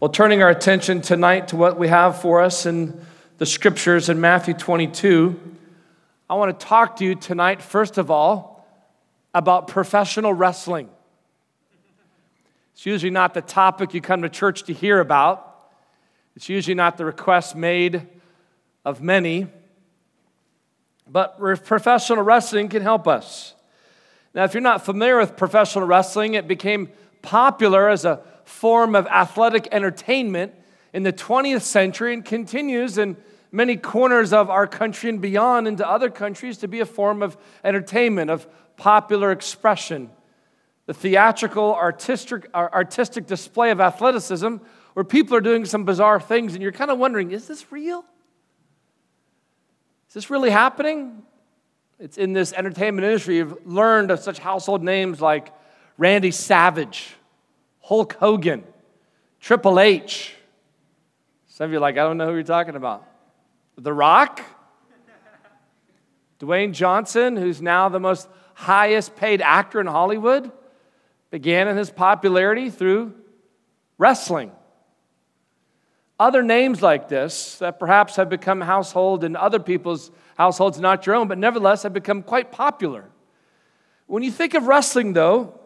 Well, 0.00 0.08
turning 0.08 0.42
our 0.42 0.48
attention 0.48 1.02
tonight 1.02 1.48
to 1.48 1.56
what 1.56 1.78
we 1.78 1.88
have 1.88 2.22
for 2.22 2.40
us 2.40 2.64
in 2.64 2.98
the 3.36 3.44
scriptures 3.44 4.08
in 4.08 4.18
Matthew 4.18 4.54
22, 4.54 5.38
I 6.30 6.36
want 6.36 6.58
to 6.58 6.66
talk 6.66 6.96
to 6.96 7.04
you 7.04 7.14
tonight, 7.14 7.60
first 7.60 7.98
of 7.98 8.10
all, 8.10 8.66
about 9.34 9.68
professional 9.68 10.32
wrestling. 10.32 10.88
It's 12.72 12.86
usually 12.86 13.10
not 13.10 13.34
the 13.34 13.42
topic 13.42 13.92
you 13.92 14.00
come 14.00 14.22
to 14.22 14.30
church 14.30 14.62
to 14.62 14.72
hear 14.72 15.00
about, 15.00 15.68
it's 16.34 16.48
usually 16.48 16.74
not 16.74 16.96
the 16.96 17.04
request 17.04 17.54
made 17.54 18.08
of 18.86 19.02
many, 19.02 19.48
but 21.06 21.38
professional 21.66 22.22
wrestling 22.22 22.70
can 22.70 22.80
help 22.80 23.06
us. 23.06 23.54
Now, 24.32 24.44
if 24.44 24.54
you're 24.54 24.62
not 24.62 24.82
familiar 24.82 25.18
with 25.18 25.36
professional 25.36 25.86
wrestling, 25.86 26.32
it 26.32 26.48
became 26.48 26.88
popular 27.20 27.90
as 27.90 28.06
a 28.06 28.22
form 28.50 28.94
of 28.94 29.06
athletic 29.06 29.68
entertainment 29.72 30.52
in 30.92 31.02
the 31.02 31.12
20th 31.12 31.62
century 31.62 32.12
and 32.12 32.24
continues 32.24 32.98
in 32.98 33.16
many 33.52 33.76
corners 33.76 34.32
of 34.32 34.50
our 34.50 34.66
country 34.66 35.08
and 35.08 35.20
beyond 35.20 35.66
into 35.66 35.88
other 35.88 36.10
countries 36.10 36.58
to 36.58 36.68
be 36.68 36.80
a 36.80 36.86
form 36.86 37.22
of 37.22 37.36
entertainment, 37.64 38.30
of 38.30 38.46
popular 38.76 39.30
expression. 39.30 40.10
The 40.86 40.94
theatrical, 40.94 41.74
artistic, 41.74 42.48
artistic 42.54 43.26
display 43.26 43.70
of 43.70 43.80
athleticism 43.80 44.56
where 44.94 45.04
people 45.04 45.36
are 45.36 45.40
doing 45.40 45.64
some 45.64 45.84
bizarre 45.84 46.20
things 46.20 46.54
and 46.54 46.62
you're 46.62 46.72
kind 46.72 46.90
of 46.90 46.98
wondering, 46.98 47.30
is 47.30 47.46
this 47.46 47.70
real? 47.70 48.04
Is 50.08 50.14
this 50.14 50.30
really 50.30 50.50
happening? 50.50 51.22
It's 52.00 52.18
in 52.18 52.32
this 52.32 52.52
entertainment 52.52 53.06
industry. 53.06 53.36
You've 53.36 53.64
learned 53.64 54.10
of 54.10 54.18
such 54.18 54.38
household 54.40 54.82
names 54.82 55.20
like 55.20 55.52
Randy 55.98 56.32
Savage, 56.32 57.14
Hulk 57.80 58.14
Hogan, 58.14 58.64
Triple 59.40 59.80
H. 59.80 60.34
Some 61.46 61.66
of 61.66 61.70
you 61.72 61.78
are 61.78 61.80
like, 61.80 61.94
I 61.96 62.02
don't 62.02 62.16
know 62.16 62.26
who 62.26 62.34
you're 62.34 62.42
talking 62.42 62.76
about. 62.76 63.06
The 63.76 63.92
Rock, 63.92 64.42
Dwayne 66.38 66.72
Johnson, 66.72 67.36
who's 67.36 67.60
now 67.60 67.88
the 67.88 68.00
most 68.00 68.28
highest 68.54 69.16
paid 69.16 69.42
actor 69.42 69.80
in 69.80 69.86
Hollywood, 69.86 70.50
began 71.30 71.68
in 71.68 71.76
his 71.76 71.90
popularity 71.90 72.70
through 72.70 73.14
wrestling. 73.98 74.52
Other 76.18 76.42
names 76.42 76.82
like 76.82 77.08
this 77.08 77.58
that 77.58 77.78
perhaps 77.78 78.16
have 78.16 78.28
become 78.28 78.60
household 78.60 79.24
in 79.24 79.36
other 79.36 79.58
people's 79.58 80.10
households, 80.36 80.78
not 80.78 81.06
your 81.06 81.14
own, 81.14 81.28
but 81.28 81.38
nevertheless 81.38 81.82
have 81.82 81.92
become 81.92 82.22
quite 82.22 82.52
popular. 82.52 83.04
When 84.06 84.22
you 84.22 84.30
think 84.30 84.54
of 84.54 84.66
wrestling, 84.66 85.12
though, 85.12 85.58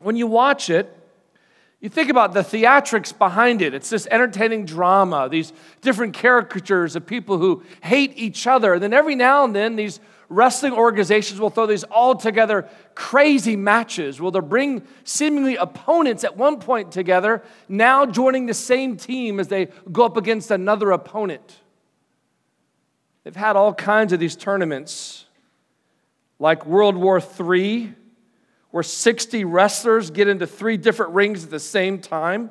when 0.00 0.16
you 0.16 0.26
watch 0.26 0.70
it, 0.70 0.94
you 1.80 1.88
think 1.88 2.10
about 2.10 2.34
the 2.34 2.40
theatrics 2.40 3.16
behind 3.16 3.62
it. 3.62 3.72
It's 3.72 3.90
this 3.90 4.08
entertaining 4.10 4.64
drama, 4.64 5.28
these 5.28 5.52
different 5.80 6.14
caricatures 6.14 6.96
of 6.96 7.06
people 7.06 7.38
who 7.38 7.62
hate 7.82 8.12
each 8.16 8.48
other. 8.48 8.74
And 8.74 8.82
then 8.82 8.92
every 8.92 9.14
now 9.14 9.44
and 9.44 9.54
then, 9.54 9.76
these 9.76 10.00
wrestling 10.28 10.72
organizations 10.72 11.40
will 11.40 11.50
throw 11.50 11.66
these 11.66 11.84
all 11.84 12.16
together 12.16 12.68
crazy 12.96 13.54
matches. 13.54 14.20
Will 14.20 14.32
they 14.32 14.40
bring 14.40 14.82
seemingly 15.04 15.54
opponents 15.54 16.24
at 16.24 16.36
one 16.36 16.58
point 16.58 16.90
together, 16.90 17.44
now 17.68 18.04
joining 18.04 18.46
the 18.46 18.54
same 18.54 18.96
team 18.96 19.38
as 19.38 19.46
they 19.46 19.68
go 19.92 20.04
up 20.04 20.16
against 20.16 20.50
another 20.50 20.90
opponent? 20.90 21.58
They've 23.22 23.36
had 23.36 23.54
all 23.54 23.72
kinds 23.72 24.12
of 24.12 24.18
these 24.18 24.34
tournaments, 24.34 25.26
like 26.40 26.66
World 26.66 26.96
War 26.96 27.20
III 27.20 27.94
where 28.70 28.82
60 28.82 29.44
wrestlers 29.44 30.10
get 30.10 30.28
into 30.28 30.46
three 30.46 30.76
different 30.76 31.12
rings 31.12 31.44
at 31.44 31.50
the 31.50 31.60
same 31.60 31.98
time, 31.98 32.50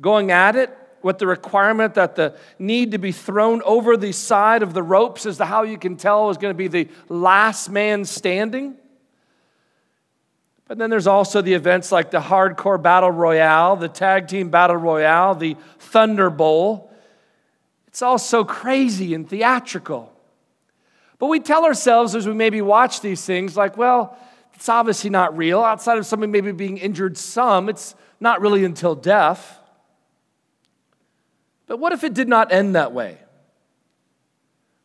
going 0.00 0.30
at 0.30 0.56
it 0.56 0.76
with 1.02 1.18
the 1.18 1.26
requirement 1.26 1.94
that 1.94 2.16
the 2.16 2.36
need 2.58 2.92
to 2.92 2.98
be 2.98 3.12
thrown 3.12 3.62
over 3.62 3.96
the 3.96 4.12
side 4.12 4.62
of 4.62 4.74
the 4.74 4.82
ropes 4.82 5.26
as 5.26 5.38
to 5.38 5.44
how 5.44 5.62
you 5.62 5.78
can 5.78 5.96
tell 5.96 6.30
is 6.30 6.36
going 6.36 6.52
to 6.52 6.56
be 6.56 6.68
the 6.68 6.88
last 7.08 7.68
man 7.70 8.04
standing. 8.04 8.76
But 10.68 10.78
then 10.78 10.90
there's 10.90 11.06
also 11.06 11.42
the 11.42 11.54
events 11.54 11.92
like 11.92 12.10
the 12.10 12.20
hardcore 12.20 12.80
battle 12.80 13.10
royale, 13.10 13.76
the 13.76 13.88
tag 13.88 14.28
team 14.28 14.48
battle 14.48 14.76
royale, 14.76 15.34
the 15.34 15.56
Thunder 15.78 16.30
Bowl. 16.30 16.90
It's 17.88 18.00
all 18.00 18.18
so 18.18 18.44
crazy 18.44 19.12
and 19.12 19.28
theatrical. 19.28 20.12
But 21.18 21.26
we 21.26 21.40
tell 21.40 21.64
ourselves 21.64 22.14
as 22.14 22.26
we 22.26 22.32
maybe 22.32 22.62
watch 22.62 23.00
these 23.00 23.24
things, 23.24 23.56
like, 23.56 23.76
well, 23.76 24.16
it's 24.62 24.68
obviously 24.68 25.10
not 25.10 25.36
real. 25.36 25.60
Outside 25.60 25.98
of 25.98 26.06
somebody 26.06 26.30
maybe 26.30 26.52
being 26.52 26.78
injured 26.78 27.18
some, 27.18 27.68
it's 27.68 27.96
not 28.20 28.40
really 28.40 28.64
until 28.64 28.94
death. 28.94 29.58
But 31.66 31.80
what 31.80 31.92
if 31.92 32.04
it 32.04 32.14
did 32.14 32.28
not 32.28 32.52
end 32.52 32.76
that 32.76 32.92
way? 32.92 33.18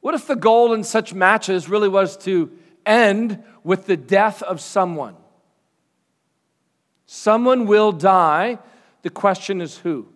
What 0.01 0.15
if 0.15 0.25
the 0.25 0.35
goal 0.35 0.73
in 0.73 0.83
such 0.83 1.13
matches 1.13 1.69
really 1.69 1.89
was 1.89 2.17
to 2.23 2.51
end 2.87 3.43
with 3.63 3.85
the 3.85 3.95
death 3.95 4.41
of 4.41 4.61
someone? 4.61 5.15
Someone 7.05 7.67
will 7.67 7.91
die. 7.91 8.57
The 9.03 9.11
question 9.11 9.61
is 9.61 9.77
who? 9.77 10.07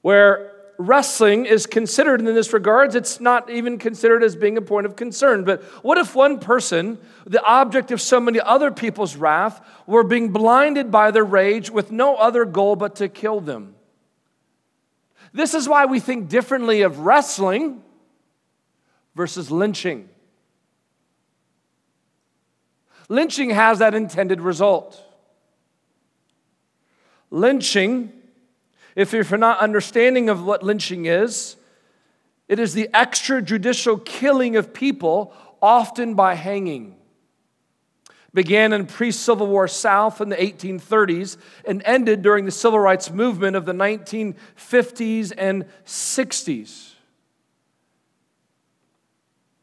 Where 0.00 0.51
wrestling 0.86 1.46
is 1.46 1.66
considered 1.66 2.20
in 2.20 2.26
this 2.26 2.52
regards, 2.52 2.94
it's 2.94 3.20
not 3.20 3.50
even 3.50 3.78
considered 3.78 4.22
as 4.22 4.36
being 4.36 4.56
a 4.56 4.62
point 4.62 4.86
of 4.86 4.96
concern. 4.96 5.44
But 5.44 5.62
what 5.82 5.98
if 5.98 6.14
one 6.14 6.38
person, 6.38 6.98
the 7.26 7.42
object 7.42 7.90
of 7.90 8.00
so 8.00 8.20
many 8.20 8.40
other 8.40 8.70
people's 8.70 9.16
wrath, 9.16 9.60
were 9.86 10.04
being 10.04 10.30
blinded 10.30 10.90
by 10.90 11.10
their 11.10 11.24
rage 11.24 11.70
with 11.70 11.90
no 11.90 12.16
other 12.16 12.44
goal 12.44 12.76
but 12.76 12.96
to 12.96 13.08
kill 13.08 13.40
them? 13.40 13.74
This 15.32 15.54
is 15.54 15.68
why 15.68 15.86
we 15.86 16.00
think 16.00 16.28
differently 16.28 16.82
of 16.82 17.00
wrestling 17.00 17.82
versus 19.14 19.50
lynching. 19.50 20.08
Lynching 23.08 23.50
has 23.50 23.78
that 23.80 23.94
intended 23.94 24.40
result. 24.40 25.02
Lynching 27.30 28.12
if 28.94 29.12
you're 29.12 29.38
not 29.38 29.58
understanding 29.60 30.28
of 30.28 30.44
what 30.44 30.62
lynching 30.62 31.06
is, 31.06 31.56
it 32.48 32.58
is 32.58 32.74
the 32.74 32.88
extrajudicial 32.92 34.04
killing 34.04 34.56
of 34.56 34.74
people, 34.74 35.32
often 35.62 36.14
by 36.14 36.34
hanging. 36.34 36.96
Began 38.34 38.72
in 38.72 38.86
pre 38.86 39.10
Civil 39.10 39.46
War 39.46 39.68
South 39.68 40.20
in 40.20 40.30
the 40.30 40.36
1830s 40.36 41.36
and 41.66 41.82
ended 41.84 42.22
during 42.22 42.46
the 42.46 42.50
civil 42.50 42.78
rights 42.78 43.10
movement 43.10 43.56
of 43.56 43.66
the 43.66 43.72
1950s 43.72 45.32
and 45.36 45.66
60s. 45.84 46.92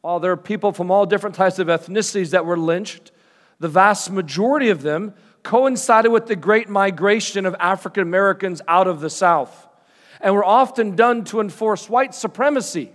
While 0.01 0.19
there 0.19 0.31
are 0.31 0.37
people 0.37 0.71
from 0.71 0.91
all 0.91 1.05
different 1.05 1.35
types 1.35 1.59
of 1.59 1.67
ethnicities 1.67 2.29
that 2.29 2.45
were 2.45 2.57
lynched, 2.57 3.11
the 3.59 3.67
vast 3.67 4.11
majority 4.11 4.69
of 4.69 4.81
them 4.83 5.13
coincided 5.43 6.11
with 6.11 6.27
the 6.27 6.35
great 6.35 6.69
migration 6.69 7.45
of 7.45 7.55
African 7.59 8.03
Americans 8.03 8.61
out 8.67 8.87
of 8.87 8.99
the 9.01 9.09
South 9.09 9.67
and 10.19 10.33
were 10.33 10.43
often 10.43 10.95
done 10.95 11.23
to 11.25 11.39
enforce 11.39 11.89
white 11.89 12.13
supremacy 12.13 12.91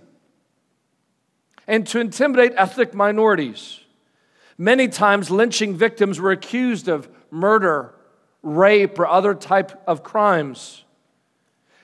and 1.67 1.87
to 1.87 1.99
intimidate 1.99 2.53
ethnic 2.55 2.93
minorities. 2.93 3.79
Many 4.57 4.87
times, 4.87 5.29
lynching 5.31 5.75
victims 5.75 6.19
were 6.19 6.31
accused 6.31 6.87
of 6.87 7.09
murder, 7.31 7.93
rape, 8.41 8.97
or 8.99 9.07
other 9.07 9.33
type 9.33 9.81
of 9.87 10.03
crimes. 10.03 10.83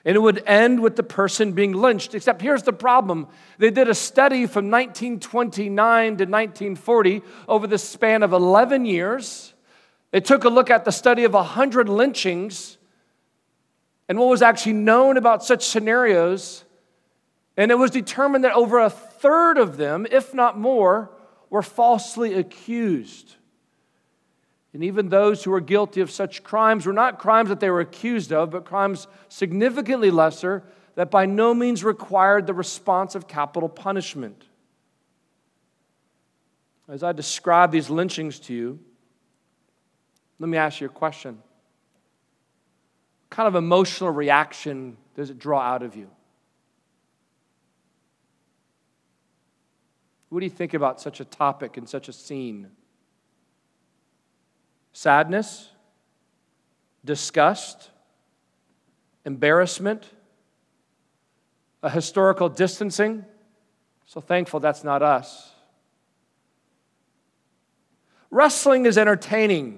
And 0.06 0.16
it 0.16 0.20
would 0.20 0.44
end 0.48 0.80
with 0.80 0.96
the 0.96 1.04
person 1.04 1.52
being 1.52 1.74
lynched. 1.74 2.16
Except 2.16 2.42
here's 2.42 2.64
the 2.64 2.74
problem 2.74 3.28
they 3.58 3.70
did 3.70 3.90
a 3.90 3.94
study 3.94 4.46
from 4.46 4.72
1929 4.72 6.04
to 6.06 6.24
1940 6.26 7.22
over 7.48 7.68
the 7.68 7.78
span 7.78 8.24
of 8.24 8.34
11 8.34 8.86
years 8.86 9.54
they 10.12 10.20
took 10.20 10.44
a 10.44 10.50
look 10.50 10.70
at 10.70 10.86
the 10.86 10.92
study 10.92 11.24
of 11.24 11.34
100 11.34 11.90
lynchings 11.90 12.78
and 14.08 14.20
what 14.20 14.28
was 14.28 14.42
actually 14.42 14.74
known 14.74 15.18
about 15.18 15.44
such 15.44 15.66
scenarios. 15.66 16.66
And 17.56 17.72
it 17.72 17.76
was 17.76 17.92
determined 17.92 18.44
that 18.44 18.54
over 18.54 18.80
a 18.80 18.90
third 18.90 19.58
of 19.58 19.78
them, 19.78 20.06
if 20.12 20.34
not 20.34 20.60
more, 20.60 21.12
were 21.50 21.62
falsely 21.62 22.34
accused. 22.34 23.36
And 24.74 24.84
even 24.84 25.10
those 25.10 25.44
who 25.44 25.52
were 25.52 25.62
guilty 25.62 26.02
of 26.02 26.12
such 26.12 26.44
crimes 26.44 26.86
were 26.86 26.94
not 26.94 27.20
crimes 27.20 27.50
that 27.50 27.60
they 27.60 27.70
were 27.70 27.82
accused 27.82 28.32
of, 28.34 28.52
but 28.52 28.66
crimes 28.66 29.08
significantly 29.30 30.12
lesser 30.12 30.64
that 30.96 31.12
by 31.12 31.26
no 31.26 31.54
means 31.54 31.84
required 31.84 32.48
the 32.48 32.54
response 32.54 33.16
of 33.16 33.28
capital 33.28 33.70
punishment. 33.70 34.46
As 36.88 37.04
I 37.04 37.14
describe 37.14 37.72
these 37.72 37.90
lynchings 37.90 38.40
to 38.42 38.54
you, 38.54 38.80
let 40.42 40.50
me 40.50 40.58
ask 40.58 40.82
you 40.82 40.88
a 40.88 40.90
question. 40.90 41.36
What 41.36 43.30
kind 43.30 43.48
of 43.48 43.54
emotional 43.54 44.10
reaction 44.10 44.98
does 45.16 45.30
it 45.30 45.38
draw 45.38 45.62
out 45.62 45.84
of 45.84 45.96
you? 45.96 46.10
What 50.30 50.40
do 50.40 50.46
you 50.48 50.50
think 50.50 50.74
about 50.74 51.00
such 51.00 51.20
a 51.20 51.26
topic 51.26 51.78
and 51.78 51.88
such 51.88 52.10
a 52.10 52.14
scene? 52.14 52.72
Sadness, 54.94 55.70
disgust, 57.06 57.92
embarrassment, 59.24 60.10
a 61.84 61.90
historical 61.92 62.50
distancing. 62.50 63.26
So 64.08 64.20
thankful 64.20 64.60
that's 64.60 64.84
not 64.84 65.04
us. 65.04 65.52
Wrestling 68.32 68.88
is 68.88 68.98
entertaining, 68.98 69.78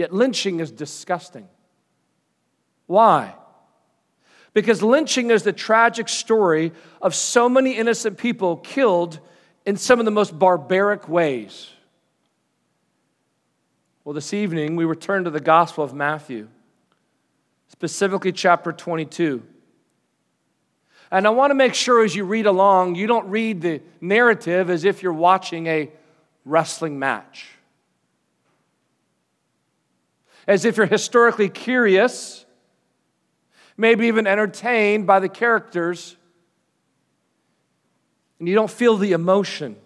yet 0.00 0.14
lynching 0.14 0.60
is 0.60 0.72
disgusting. 0.72 1.46
Why? 2.86 3.34
Because 4.54 4.82
lynching 4.82 5.30
is 5.30 5.42
the 5.42 5.52
tragic 5.52 6.08
story 6.08 6.72
of 7.02 7.14
so 7.14 7.50
many 7.50 7.76
innocent 7.76 8.16
people 8.16 8.56
killed 8.56 9.20
in 9.66 9.76
some 9.76 9.98
of 9.98 10.06
the 10.06 10.10
most 10.10 10.36
barbaric 10.36 11.06
ways. 11.06 11.68
Well, 14.02 14.14
this 14.14 14.32
evening 14.32 14.74
we 14.74 14.86
return 14.86 15.24
to 15.24 15.30
the 15.30 15.38
Gospel 15.38 15.84
of 15.84 15.92
Matthew, 15.92 16.48
specifically 17.68 18.32
chapter 18.32 18.72
22. 18.72 19.42
And 21.10 21.26
I 21.26 21.30
want 21.30 21.50
to 21.50 21.54
make 21.54 21.74
sure 21.74 22.02
as 22.02 22.16
you 22.16 22.24
read 22.24 22.46
along, 22.46 22.94
you 22.94 23.06
don't 23.06 23.28
read 23.28 23.60
the 23.60 23.82
narrative 24.00 24.70
as 24.70 24.84
if 24.84 25.02
you're 25.02 25.12
watching 25.12 25.66
a 25.66 25.90
wrestling 26.46 26.98
match. 26.98 27.48
As 30.50 30.64
if 30.64 30.76
you're 30.76 30.86
historically 30.86 31.48
curious, 31.48 32.44
maybe 33.76 34.08
even 34.08 34.26
entertained 34.26 35.06
by 35.06 35.20
the 35.20 35.28
characters, 35.28 36.16
and 38.40 38.48
you 38.48 38.56
don't 38.56 38.68
feel 38.68 38.96
the 38.96 39.12
emotion. 39.12 39.76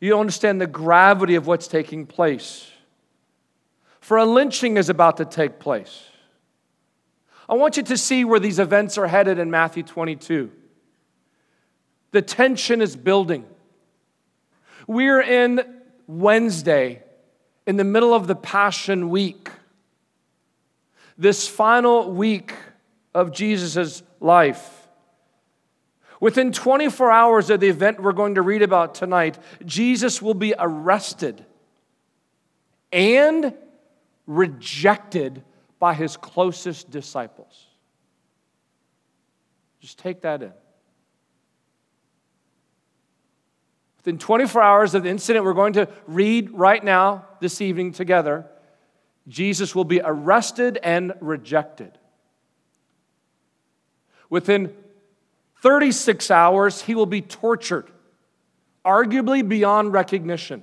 You 0.00 0.08
don't 0.08 0.20
understand 0.20 0.58
the 0.58 0.66
gravity 0.66 1.34
of 1.34 1.46
what's 1.46 1.68
taking 1.68 2.06
place. 2.06 2.70
For 4.00 4.16
a 4.16 4.24
lynching 4.24 4.78
is 4.78 4.88
about 4.88 5.18
to 5.18 5.26
take 5.26 5.58
place. 5.58 6.04
I 7.46 7.56
want 7.56 7.76
you 7.76 7.82
to 7.82 7.98
see 7.98 8.24
where 8.24 8.40
these 8.40 8.58
events 8.58 8.96
are 8.96 9.06
headed 9.06 9.38
in 9.38 9.50
Matthew 9.50 9.82
22. 9.82 10.50
The 12.12 12.22
tension 12.22 12.80
is 12.80 12.96
building. 12.96 13.44
We're 14.86 15.20
in 15.20 15.60
Wednesday, 16.06 17.02
in 17.66 17.76
the 17.76 17.84
middle 17.84 18.14
of 18.14 18.26
the 18.26 18.36
Passion 18.36 19.10
Week. 19.10 19.50
This 21.18 21.48
final 21.48 22.10
week 22.12 22.54
of 23.14 23.32
Jesus' 23.32 24.02
life. 24.20 24.88
Within 26.20 26.52
24 26.52 27.10
hours 27.10 27.50
of 27.50 27.60
the 27.60 27.68
event 27.68 28.00
we're 28.00 28.12
going 28.12 28.36
to 28.36 28.42
read 28.42 28.62
about 28.62 28.94
tonight, 28.94 29.38
Jesus 29.64 30.22
will 30.22 30.34
be 30.34 30.54
arrested 30.58 31.44
and 32.92 33.54
rejected 34.26 35.42
by 35.78 35.94
his 35.94 36.16
closest 36.16 36.90
disciples. 36.90 37.66
Just 39.80 39.98
take 39.98 40.22
that 40.22 40.42
in. 40.42 40.52
Within 44.06 44.18
24 44.18 44.62
hours 44.62 44.94
of 44.94 45.02
the 45.02 45.08
incident 45.08 45.44
we're 45.44 45.52
going 45.52 45.72
to 45.72 45.88
read 46.06 46.52
right 46.52 46.84
now, 46.84 47.26
this 47.40 47.60
evening 47.60 47.90
together, 47.90 48.46
Jesus 49.26 49.74
will 49.74 49.82
be 49.82 50.00
arrested 50.00 50.78
and 50.80 51.12
rejected. 51.20 51.98
Within 54.30 54.72
36 55.60 56.30
hours, 56.30 56.82
he 56.82 56.94
will 56.94 57.06
be 57.06 57.20
tortured, 57.20 57.90
arguably 58.84 59.46
beyond 59.46 59.92
recognition. 59.92 60.62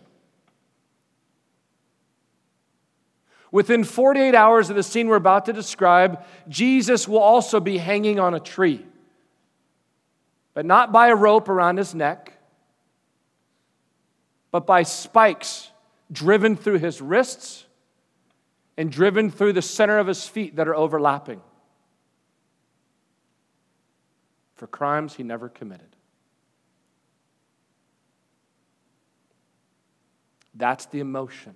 Within 3.51 3.83
48 3.83 4.33
hours 4.33 4.69
of 4.69 4.77
the 4.77 4.83
scene 4.83 5.09
we're 5.09 5.17
about 5.17 5.47
to 5.47 5.53
describe, 5.53 6.23
Jesus 6.47 7.09
will 7.09 7.19
also 7.19 7.59
be 7.59 7.77
hanging 7.77 8.21
on 8.21 8.33
a 8.33 8.39
tree, 8.39 8.85
but 10.53 10.65
not 10.65 10.93
by 10.93 11.09
a 11.09 11.15
rope 11.15 11.49
around 11.49 11.75
his 11.75 11.93
neck, 11.93 12.32
but 14.53 14.67
by 14.67 14.83
spikes 14.83 15.71
driven 16.11 16.55
through 16.55 16.77
his 16.77 17.01
wrists 17.01 17.65
and 18.77 18.91
driven 18.91 19.31
through 19.31 19.51
the 19.51 19.63
center 19.63 19.97
of 19.97 20.05
his 20.05 20.27
feet 20.27 20.57
that 20.57 20.67
are 20.67 20.75
overlapping 20.75 21.41
for 24.53 24.67
crimes 24.67 25.15
he 25.15 25.23
never 25.23 25.49
committed. 25.49 25.87
That's 30.53 30.85
the 30.85 30.99
emotion. 30.99 31.55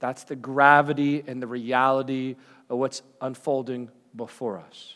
That's 0.00 0.24
the 0.24 0.34
gravity 0.36 1.22
and 1.24 1.40
the 1.40 1.46
reality 1.46 2.34
of 2.68 2.78
what's 2.78 3.02
unfolding 3.20 3.90
before 4.16 4.58
us. 4.58 4.94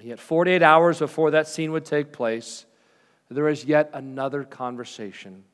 Yet, 0.00 0.18
48 0.18 0.62
hours 0.62 0.98
before 0.98 1.32
that 1.32 1.46
scene 1.46 1.72
would 1.72 1.84
take 1.84 2.12
place, 2.12 2.65
there 3.28 3.48
is 3.48 3.64
yet 3.64 3.90
another 3.92 4.44
conversation, 4.44 5.44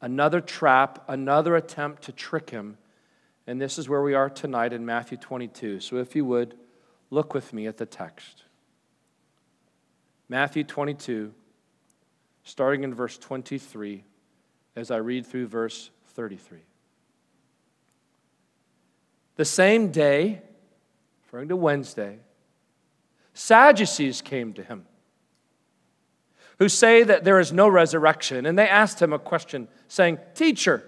another 0.00 0.40
trap, 0.40 1.04
another 1.08 1.54
attempt 1.56 2.02
to 2.04 2.12
trick 2.12 2.50
him. 2.50 2.78
And 3.46 3.60
this 3.60 3.78
is 3.78 3.88
where 3.88 4.02
we 4.02 4.14
are 4.14 4.28
tonight 4.28 4.72
in 4.72 4.84
Matthew 4.84 5.16
22. 5.18 5.80
So, 5.80 5.96
if 5.98 6.16
you 6.16 6.24
would, 6.24 6.56
look 7.10 7.32
with 7.34 7.52
me 7.52 7.68
at 7.68 7.76
the 7.76 7.86
text. 7.86 8.42
Matthew 10.28 10.64
22, 10.64 11.32
starting 12.42 12.82
in 12.82 12.92
verse 12.92 13.16
23, 13.16 14.02
as 14.74 14.90
I 14.90 14.96
read 14.96 15.24
through 15.24 15.46
verse 15.46 15.90
33. 16.14 16.58
The 19.36 19.44
same 19.44 19.92
day, 19.92 20.42
referring 21.22 21.48
to 21.50 21.56
Wednesday, 21.56 22.18
Sadducees 23.34 24.20
came 24.22 24.52
to 24.54 24.64
him 24.64 24.86
who 26.58 26.68
say 26.68 27.02
that 27.02 27.24
there 27.24 27.38
is 27.38 27.52
no 27.52 27.68
resurrection. 27.68 28.46
And 28.46 28.58
they 28.58 28.68
asked 28.68 29.00
him 29.00 29.12
a 29.12 29.18
question, 29.18 29.68
saying, 29.88 30.18
Teacher, 30.34 30.82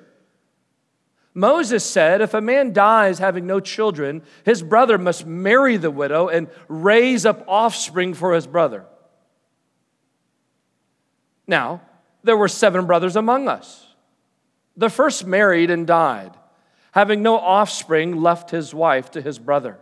Moses 1.35 1.85
said, 1.85 2.21
if 2.21 2.35
a 2.35 2.41
man 2.41 2.73
dies 2.73 3.19
having 3.19 3.47
no 3.47 3.61
children, 3.61 4.23
his 4.45 4.63
brother 4.63 4.99
must 4.99 5.27
marry 5.27 5.77
the 5.77 5.91
widow 5.91 6.29
and 6.29 6.49
raise 6.67 7.25
up 7.25 7.45
offspring 7.47 8.15
for 8.15 8.35
his 8.35 8.47
brother. 8.47 8.85
Now, 11.47 11.83
there 12.25 12.37
were 12.37 12.49
seven 12.49 12.87
brothers 12.87 13.15
among 13.15 13.49
us. 13.49 13.87
The 14.77 14.91
first 14.91 15.27
married 15.27 15.71
and 15.71 15.87
died, 15.87 16.33
having 16.93 17.23
no 17.23 17.37
offspring, 17.37 18.21
left 18.21 18.51
his 18.51 18.75
wife 18.75 19.11
to 19.13 19.23
his 19.23 19.39
brother. 19.39 19.79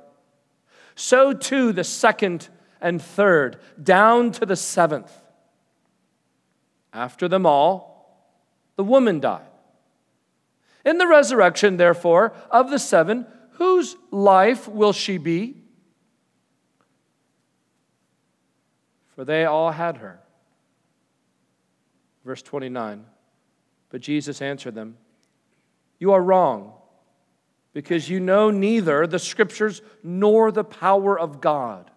So 0.95 1.33
too 1.33 1.73
the 1.73 1.85
second 1.85 2.49
and 2.81 3.01
third, 3.01 3.59
down 3.83 4.31
to 4.33 4.47
the 4.47 4.57
seventh. 4.57 5.11
After 6.97 7.29
them 7.29 7.45
all, 7.45 8.25
the 8.77 8.83
woman 8.83 9.21
died. 9.21 9.45
In 10.83 10.97
the 10.97 11.07
resurrection, 11.07 11.77
therefore, 11.77 12.33
of 12.51 12.71
the 12.71 12.79
seven, 12.79 13.27
whose 13.53 13.97
life 14.11 14.67
will 14.67 14.95
she 14.95 15.19
be? 15.19 15.63
For 19.15 19.27
they 19.27 19.45
all 19.45 19.73
had 19.73 19.99
her. 19.99 20.21
Verse 22.25 22.41
29. 22.41 23.05
But 23.91 24.01
Jesus 24.01 24.41
answered 24.41 24.75
them, 24.75 24.97
You 25.99 26.13
are 26.13 26.23
wrong, 26.23 26.73
because 27.75 28.09
you 28.09 28.21
know 28.21 28.51
neither 28.51 29.07
the 29.07 29.19
scriptures 29.19 29.83
nor 30.03 30.51
the 30.51 30.65
power 30.65 31.19
of 31.19 31.43
God. 31.43 31.91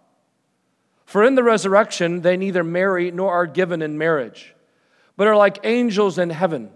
For 1.06 1.24
in 1.24 1.36
the 1.36 1.44
resurrection 1.44 2.22
they 2.22 2.36
neither 2.36 2.66
marry 2.66 3.12
nor 3.12 3.32
are 3.32 3.48
given 3.48 3.82
in 3.82 3.98
marriage, 3.98 4.56
but 5.20 5.28
are 5.28 5.36
like 5.36 5.60
angels 5.66 6.18
in 6.18 6.30
heaven. 6.30 6.72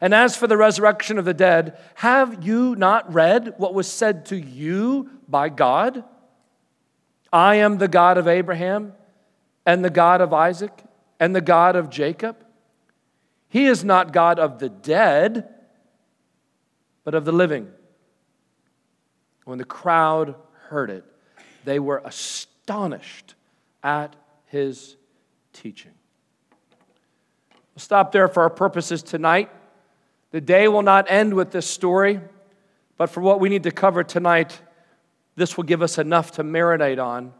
And 0.00 0.14
as 0.14 0.36
for 0.36 0.46
the 0.46 0.56
resurrection 0.56 1.18
of 1.18 1.24
the 1.24 1.34
dead, 1.34 1.76
have 1.96 2.44
you 2.46 2.76
not 2.76 3.12
read 3.12 3.54
what 3.56 3.74
was 3.74 3.90
said 3.90 4.26
to 4.26 4.36
you 4.36 5.10
by 5.26 5.48
God? 5.48 6.04
I 7.32 7.56
am 7.56 7.78
the 7.78 7.88
God 7.88 8.18
of 8.18 8.28
Abraham, 8.28 8.92
and 9.66 9.84
the 9.84 9.90
God 9.90 10.20
of 10.20 10.32
Isaac, 10.32 10.70
and 11.18 11.34
the 11.34 11.40
God 11.40 11.74
of 11.74 11.90
Jacob. 11.90 12.36
He 13.48 13.66
is 13.66 13.82
not 13.82 14.12
God 14.12 14.38
of 14.38 14.60
the 14.60 14.68
dead, 14.68 15.52
but 17.02 17.16
of 17.16 17.24
the 17.24 17.32
living. 17.32 17.66
When 19.44 19.58
the 19.58 19.64
crowd 19.64 20.36
heard 20.68 20.88
it, 20.88 21.04
they 21.64 21.80
were 21.80 22.00
astonished 22.04 23.34
at 23.82 24.14
his 24.44 24.96
teaching. 25.52 25.94
We'll 27.76 27.82
stop 27.82 28.10
there 28.10 28.26
for 28.26 28.42
our 28.42 28.50
purposes 28.50 29.02
tonight. 29.02 29.50
The 30.30 30.40
day 30.40 30.66
will 30.66 30.80
not 30.80 31.10
end 31.10 31.34
with 31.34 31.50
this 31.50 31.68
story, 31.68 32.20
but 32.96 33.10
for 33.10 33.20
what 33.20 33.38
we 33.38 33.50
need 33.50 33.64
to 33.64 33.70
cover 33.70 34.02
tonight, 34.02 34.58
this 35.36 35.58
will 35.58 35.64
give 35.64 35.82
us 35.82 35.98
enough 35.98 36.32
to 36.32 36.42
marinate 36.42 37.02
on. 37.02 37.34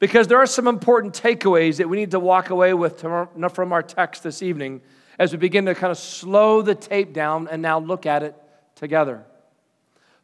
Because 0.00 0.26
there 0.26 0.38
are 0.38 0.46
some 0.46 0.66
important 0.66 1.14
takeaways 1.14 1.76
that 1.76 1.88
we 1.88 1.98
need 1.98 2.10
to 2.10 2.18
walk 2.18 2.50
away 2.50 2.74
with 2.74 3.00
from 3.00 3.72
our 3.72 3.82
text 3.82 4.24
this 4.24 4.42
evening 4.42 4.80
as 5.20 5.30
we 5.30 5.38
begin 5.38 5.66
to 5.66 5.74
kind 5.76 5.92
of 5.92 5.98
slow 5.98 6.62
the 6.62 6.74
tape 6.74 7.12
down 7.12 7.46
and 7.46 7.62
now 7.62 7.78
look 7.78 8.06
at 8.06 8.24
it 8.24 8.34
together. 8.74 9.24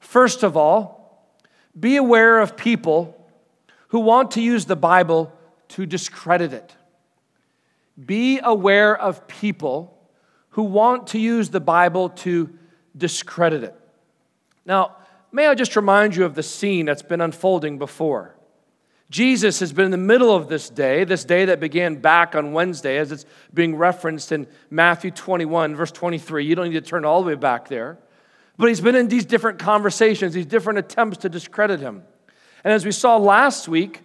First 0.01 0.43
of 0.43 0.57
all, 0.57 1.25
be 1.79 1.95
aware 1.95 2.41
of 2.41 2.57
people 2.57 3.25
who 3.89 4.01
want 4.01 4.33
to 4.33 4.41
use 4.41 4.65
the 4.65 4.75
Bible 4.75 5.33
to 5.69 5.87
discredit 5.87 6.53
it. 6.53 6.75
Be 8.05 8.41
aware 8.43 8.97
of 8.97 9.27
people 9.27 9.97
who 10.51 10.63
want 10.63 11.09
to 11.09 11.19
use 11.19 11.51
the 11.51 11.61
Bible 11.61 12.11
to 12.11 12.51
discredit 12.97 13.63
it. 13.63 13.75
Now, 14.65 14.97
may 15.33 15.47
I 15.47 15.55
just 15.55 15.77
remind 15.77 16.17
you 16.17 16.25
of 16.25 16.35
the 16.35 16.43
scene 16.43 16.87
that's 16.87 17.03
been 17.03 17.21
unfolding 17.21 17.79
before? 17.79 18.37
Jesus 19.09 19.61
has 19.61 19.73
been 19.73 19.85
in 19.85 19.91
the 19.93 19.97
middle 19.97 20.35
of 20.35 20.49
this 20.49 20.69
day, 20.69 21.05
this 21.05 21.25
day 21.25 21.45
that 21.45 21.61
began 21.61 21.97
back 21.97 22.35
on 22.35 22.53
Wednesday, 22.53 22.99
as 22.99 23.13
it's 23.13 23.25
being 23.55 23.77
referenced 23.77 24.33
in 24.33 24.49
Matthew 24.69 25.13
21, 25.13 25.77
verse 25.77 25.93
23. 25.93 26.45
You 26.45 26.57
don't 26.57 26.69
need 26.69 26.75
to 26.75 26.81
turn 26.81 27.05
all 27.05 27.23
the 27.23 27.29
way 27.29 27.35
back 27.37 27.69
there. 27.69 27.99
But 28.59 28.69
he's 28.69 28.81
been 28.81 28.97
in 28.97 29.09
these 29.09 29.25
different 29.25 29.59
conversations, 29.59 30.35
these 30.35 30.47
different 30.47 30.79
attempts 30.81 31.19
to 31.19 31.29
discredit 31.29 31.79
him. 31.79 32.03
And 32.65 32.73
as 32.73 32.85
we 32.85 32.91
saw 32.91 33.17
last 33.17 33.69
week, 33.69 34.01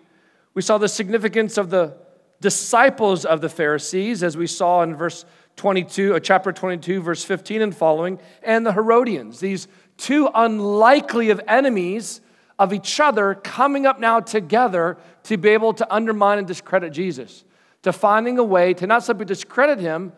we 0.53 0.61
saw 0.61 0.77
the 0.77 0.89
significance 0.89 1.57
of 1.57 1.69
the 1.69 1.97
disciples 2.41 3.23
of 3.23 3.39
the 3.39 3.49
Pharisees, 3.49 4.23
as 4.23 4.35
we 4.35 4.47
saw 4.47 4.81
in 4.81 4.95
verse 4.95 5.25
22, 5.55 6.15
uh, 6.15 6.19
chapter 6.19 6.51
22, 6.51 7.01
verse 7.01 7.23
15 7.23 7.61
and 7.61 7.75
following, 7.75 8.19
and 8.43 8.65
the 8.65 8.73
Herodians, 8.73 9.39
these 9.39 9.67
two 9.97 10.29
unlikely 10.33 11.29
of 11.29 11.39
enemies 11.47 12.19
of 12.57 12.73
each 12.73 12.99
other 12.99 13.35
coming 13.35 13.85
up 13.85 13.99
now 13.99 14.19
together 14.19 14.97
to 15.23 15.37
be 15.37 15.49
able 15.49 15.73
to 15.73 15.93
undermine 15.93 16.39
and 16.39 16.47
discredit 16.47 16.91
Jesus, 16.91 17.43
to 17.83 17.93
finding 17.93 18.39
a 18.39 18.43
way 18.43 18.73
to 18.73 18.87
not 18.87 19.03
simply 19.03 19.25
discredit 19.25 19.79
him, 19.79 20.11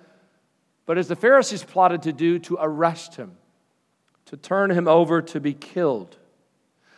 but 0.86 0.98
as 0.98 1.08
the 1.08 1.16
Pharisees 1.16 1.64
plotted 1.64 2.02
to 2.04 2.14
do, 2.14 2.40
to 2.40 2.58
arrest 2.60 3.16
him, 3.16 3.38
to 4.26 4.38
turn 4.38 4.72
him 4.72 4.88
over 4.88 5.22
to 5.22 5.40
be 5.40 5.54
killed. 5.54 6.18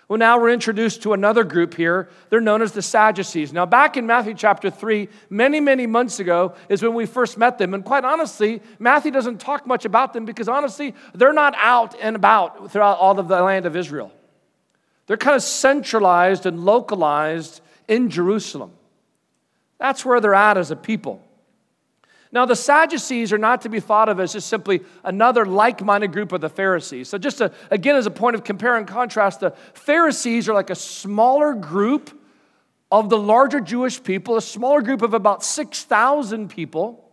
Well, 0.07 0.19
now 0.19 0.39
we're 0.39 0.51
introduced 0.51 1.01
to 1.03 1.13
another 1.13 1.43
group 1.43 1.73
here. 1.73 2.09
They're 2.29 2.39
known 2.39 2.61
as 2.61 2.73
the 2.73 2.83
Sadducees. 2.83 3.51
Now, 3.51 3.65
back 3.65 3.97
in 3.97 4.05
Matthew 4.05 4.35
chapter 4.35 4.69
3, 4.69 5.09
many, 5.31 5.59
many 5.59 5.87
months 5.87 6.19
ago, 6.19 6.53
is 6.69 6.83
when 6.83 6.93
we 6.93 7.07
first 7.07 7.39
met 7.39 7.57
them. 7.57 7.73
And 7.73 7.83
quite 7.83 8.05
honestly, 8.05 8.61
Matthew 8.77 9.11
doesn't 9.11 9.39
talk 9.39 9.65
much 9.65 9.83
about 9.83 10.13
them 10.13 10.25
because 10.25 10.47
honestly, 10.47 10.93
they're 11.15 11.33
not 11.33 11.55
out 11.57 11.95
and 11.99 12.15
about 12.15 12.71
throughout 12.71 12.99
all 12.99 13.19
of 13.19 13.27
the 13.27 13.41
land 13.41 13.65
of 13.65 13.75
Israel. 13.75 14.11
They're 15.07 15.17
kind 15.17 15.35
of 15.35 15.41
centralized 15.41 16.45
and 16.45 16.65
localized 16.65 17.61
in 17.87 18.09
Jerusalem. 18.11 18.73
That's 19.79 20.05
where 20.05 20.19
they're 20.19 20.35
at 20.35 20.57
as 20.57 20.69
a 20.69 20.75
people. 20.75 21.24
Now, 22.35 22.45
the 22.45 22.53
Sadducees 22.53 23.31
are 23.31 23.37
not 23.37 23.61
to 23.61 23.69
be 23.69 23.79
thought 23.79 24.09
of 24.09 24.19
as 24.19 24.33
just 24.33 24.49
simply 24.49 24.81
another 25.05 25.45
like 25.45 25.81
minded 25.81 26.11
group 26.11 26.33
of 26.33 26.41
the 26.41 26.49
Pharisees. 26.49 27.07
So, 27.07 27.17
just 27.17 27.37
to, 27.37 27.49
again, 27.71 27.95
as 27.95 28.07
a 28.07 28.11
point 28.11 28.35
of 28.35 28.43
compare 28.43 28.75
and 28.75 28.85
contrast, 28.85 29.39
the 29.39 29.51
Pharisees 29.73 30.49
are 30.49 30.53
like 30.53 30.69
a 30.69 30.75
smaller 30.75 31.53
group 31.53 32.11
of 32.91 33.09
the 33.09 33.17
larger 33.17 33.61
Jewish 33.61 34.03
people, 34.03 34.35
a 34.35 34.41
smaller 34.41 34.81
group 34.81 35.01
of 35.01 35.13
about 35.13 35.45
6,000 35.45 36.49
people. 36.49 37.09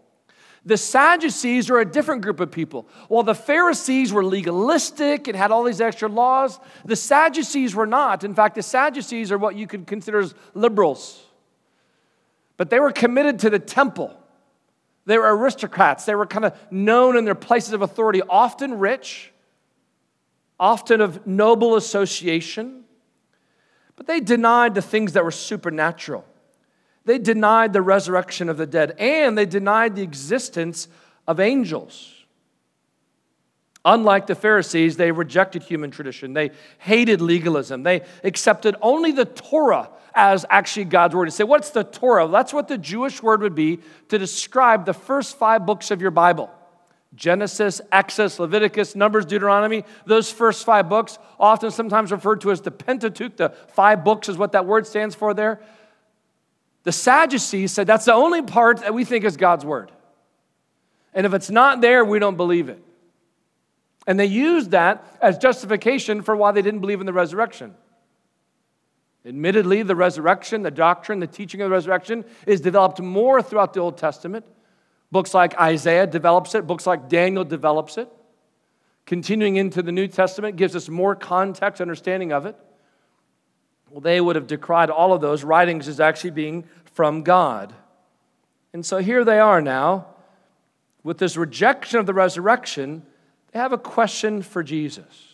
The 0.65 0.77
Sadducees 0.77 1.71
are 1.71 1.79
a 1.79 1.85
different 1.85 2.23
group 2.23 2.41
of 2.41 2.51
people. 2.51 2.89
While 3.07 3.23
the 3.23 3.37
Pharisees 3.37 4.13
were 4.13 4.25
legalistic 4.25 5.29
and 5.29 5.37
had 5.37 5.53
all 5.53 5.63
these 5.63 5.81
extra 5.81 6.09
laws, 6.09 6.59
the 6.85 6.97
Sadducees 6.97 7.77
were 7.77 7.87
not. 7.87 8.25
In 8.25 8.35
fact, 8.35 8.57
the 8.57 8.63
Sadducees 8.65 9.31
are 9.31 9.39
what 9.39 9.55
you 9.55 9.69
could 9.69 9.87
consider 9.87 10.19
as 10.19 10.35
liberals. 10.53 11.25
But 12.57 12.71
they 12.71 12.81
were 12.81 12.91
committed 12.91 13.39
to 13.41 13.51
the 13.51 13.61
temple. 13.61 14.19
They 15.05 15.19
were 15.19 15.37
aristocrats. 15.37 16.05
They 16.05 16.15
were 16.15 16.27
kind 16.27 16.45
of 16.45 16.57
known 16.71 17.17
in 17.17 17.25
their 17.25 17.35
places 17.35 17.73
of 17.73 17.83
authority, 17.83 18.23
often 18.29 18.79
rich, 18.79 19.33
often 20.61 21.01
of 21.01 21.27
noble 21.27 21.77
association. 21.77 22.85
But 23.97 24.07
they 24.07 24.21
denied 24.21 24.75
the 24.75 24.83
things 24.83 25.13
that 25.13 25.25
were 25.25 25.31
supernatural. 25.31 26.25
They 27.05 27.19
denied 27.19 27.73
the 27.73 27.83
resurrection 27.83 28.49
of 28.49 28.57
the 28.57 28.67
dead, 28.67 28.95
and 28.99 29.37
they 29.37 29.47
denied 29.47 29.97
the 29.97 30.03
existence 30.03 30.87
of 31.27 31.41
angels. 31.41 32.22
Unlike 33.85 34.29
the 34.29 34.35
Pharisees, 34.35 34.97
they 34.97 35.11
rejected 35.11 35.65
human 35.65 35.91
tradition. 35.91 36.35
They 36.35 36.51
hated 36.79 37.21
legalism. 37.21 37.83
They 37.83 38.03
accepted 38.23 38.77
only 38.81 39.11
the 39.11 39.25
Torah 39.25 39.91
as 40.15 40.47
actually 40.51 40.85
God's 40.85 41.15
word. 41.15 41.25
To 41.25 41.31
say, 41.31 41.45
what's 41.45 41.71
the 41.71 41.83
Torah? 41.83 42.29
That's 42.29 42.53
what 42.53 42.69
the 42.69 42.79
Jewish 42.79 43.23
word 43.23 43.41
would 43.41 43.55
be 43.55 43.81
to 44.09 44.19
describe 44.19 44.85
the 44.85 44.95
first 44.95 45.37
five 45.37 45.67
books 45.67 45.91
of 45.91 46.01
your 46.01 46.11
Bible 46.11 46.51
Genesis, 47.15 47.81
Exodus, 47.91 48.39
Leviticus, 48.39 48.95
Numbers, 48.95 49.27
Deuteronomy. 49.27 49.85
Those 50.07 50.31
first 50.31 50.65
five 50.65 50.89
books, 50.89 51.19
often 51.39 51.71
sometimes 51.71 52.11
referred 52.11 52.41
to 52.43 52.51
as 52.51 52.63
the 52.63 52.71
Pentateuch, 52.71 53.37
the 53.37 53.51
five 53.69 54.03
books 54.03 54.29
is 54.29 54.39
what 54.39 54.53
that 54.53 54.65
word 54.65 54.87
stands 54.87 55.15
for 55.15 55.35
there. 55.35 55.61
The 56.85 56.93
Sadducees 56.93 57.71
said 57.73 57.87
that's 57.87 58.07
the 58.07 58.15
only 58.15 58.43
part 58.43 58.79
that 58.79 58.95
we 58.95 59.05
think 59.05 59.25
is 59.25 59.37
God's 59.37 59.65
word. 59.65 59.93
And 61.13 61.27
if 61.27 61.35
it's 61.35 61.51
not 61.51 61.83
there, 61.83 62.05
we 62.05 62.19
don't 62.19 62.37
believe 62.37 62.69
it. 62.71 62.83
And 64.07 64.19
they 64.19 64.27
used 64.27 64.73
that 64.73 65.19
as 65.21 65.39
justification 65.39 66.23
for 66.23 66.35
why 66.35 66.53
they 66.53 66.63
didn't 66.63 66.81
believe 66.81 67.01
in 67.01 67.07
the 67.07 67.13
resurrection. 67.13 67.75
Admittedly, 69.25 69.83
the 69.83 69.95
resurrection, 69.95 70.63
the 70.63 70.71
doctrine, 70.71 71.21
the 71.21 71.29
teaching 71.29 71.61
of 71.61 71.71
the 71.71 71.75
resurrection 71.75 72.25
is 72.47 72.61
developed 72.61 73.01
more 73.01 73.41
throughout 73.41 73.73
the 73.73 73.81
Old 73.81 73.97
Testament. 73.97 74.45
Books 75.13 75.33
like 75.33 75.59
Isaiah 75.61 76.07
develops 76.07 76.55
it, 76.55 76.67
books 76.67 76.87
like 76.87 77.09
Daniel 77.09 77.45
develops 77.45 77.99
it. 77.99 78.09
Continuing 79.07 79.57
into 79.57 79.83
the 79.83 79.93
New 79.93 80.09
Testament 80.09 80.57
gives 80.57 80.75
us 80.75 80.89
more 80.89 81.15
context, 81.15 81.81
understanding 81.81 82.33
of 82.33 82.47
it. 82.47 82.57
Well, 83.91 84.01
they 84.01 84.21
would 84.21 84.37
have 84.37 84.47
decried 84.47 84.91
all 84.91 85.13
of 85.13 85.21
those 85.21 85.45
writings 85.45 85.87
as 85.87 86.01
actually 86.01 86.31
being 86.31 86.65
from 86.95 87.23
God. 87.23 87.75
And 88.73 88.87
so 88.87 88.99
here 88.99 89.25
they 89.25 89.39
are 89.39 89.61
now, 89.61 90.07
with 91.05 91.19
this 91.19 91.37
rejection 91.37 91.99
of 91.99 92.07
the 92.07 92.15
resurrection, 92.15 93.05
they 93.53 93.59
have 93.59 93.73
a 93.73 93.79
question 93.79 94.43
for 94.43 94.63
Jesus. 94.63 95.33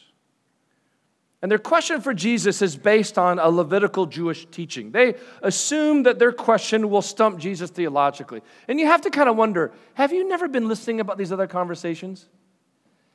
And 1.41 1.51
their 1.51 1.59
question 1.59 2.01
for 2.01 2.13
Jesus 2.13 2.63
is 2.63 2.77
based 2.77 3.17
on 3.17 3.39
a 3.39 3.49
Levitical 3.49 4.07
Jewish 4.07 4.47
teaching. 4.47 4.91
They 4.91 5.15
assume 5.41 6.03
that 6.03 6.19
their 6.19 6.33
question 6.33 6.91
will 6.91 7.03
stump 7.03 7.39
Jesus 7.39 7.71
theologically. 7.71 8.43
And 8.67 8.81
you 8.81 8.87
have 8.87 9.03
to 9.03 9.11
kind 9.11 9.29
of 9.29 9.37
wonder 9.37 9.73
have 9.95 10.13
you 10.13 10.29
never 10.29 10.49
been 10.49 10.67
listening 10.67 10.99
about 11.01 11.17
these 11.17 11.31
other 11.31 11.47
conversations? 11.47 12.27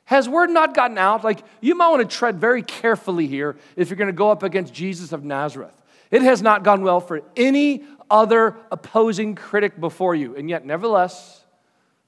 Has 0.06 0.28
word 0.28 0.50
not 0.50 0.74
gotten 0.74 0.98
out? 0.98 1.24
Like, 1.24 1.42
you 1.60 1.74
might 1.74 1.88
want 1.88 2.08
to 2.08 2.16
tread 2.16 2.38
very 2.38 2.62
carefully 2.62 3.26
here 3.26 3.56
if 3.76 3.88
you're 3.88 3.96
going 3.96 4.08
to 4.08 4.12
go 4.12 4.30
up 4.30 4.42
against 4.42 4.72
Jesus 4.72 5.12
of 5.12 5.24
Nazareth. 5.24 5.74
It 6.10 6.22
has 6.22 6.42
not 6.42 6.62
gone 6.62 6.82
well 6.82 7.00
for 7.00 7.22
any 7.36 7.84
other 8.10 8.56
opposing 8.70 9.34
critic 9.34 9.80
before 9.80 10.14
you. 10.14 10.36
And 10.36 10.48
yet, 10.50 10.66
nevertheless, 10.66 11.42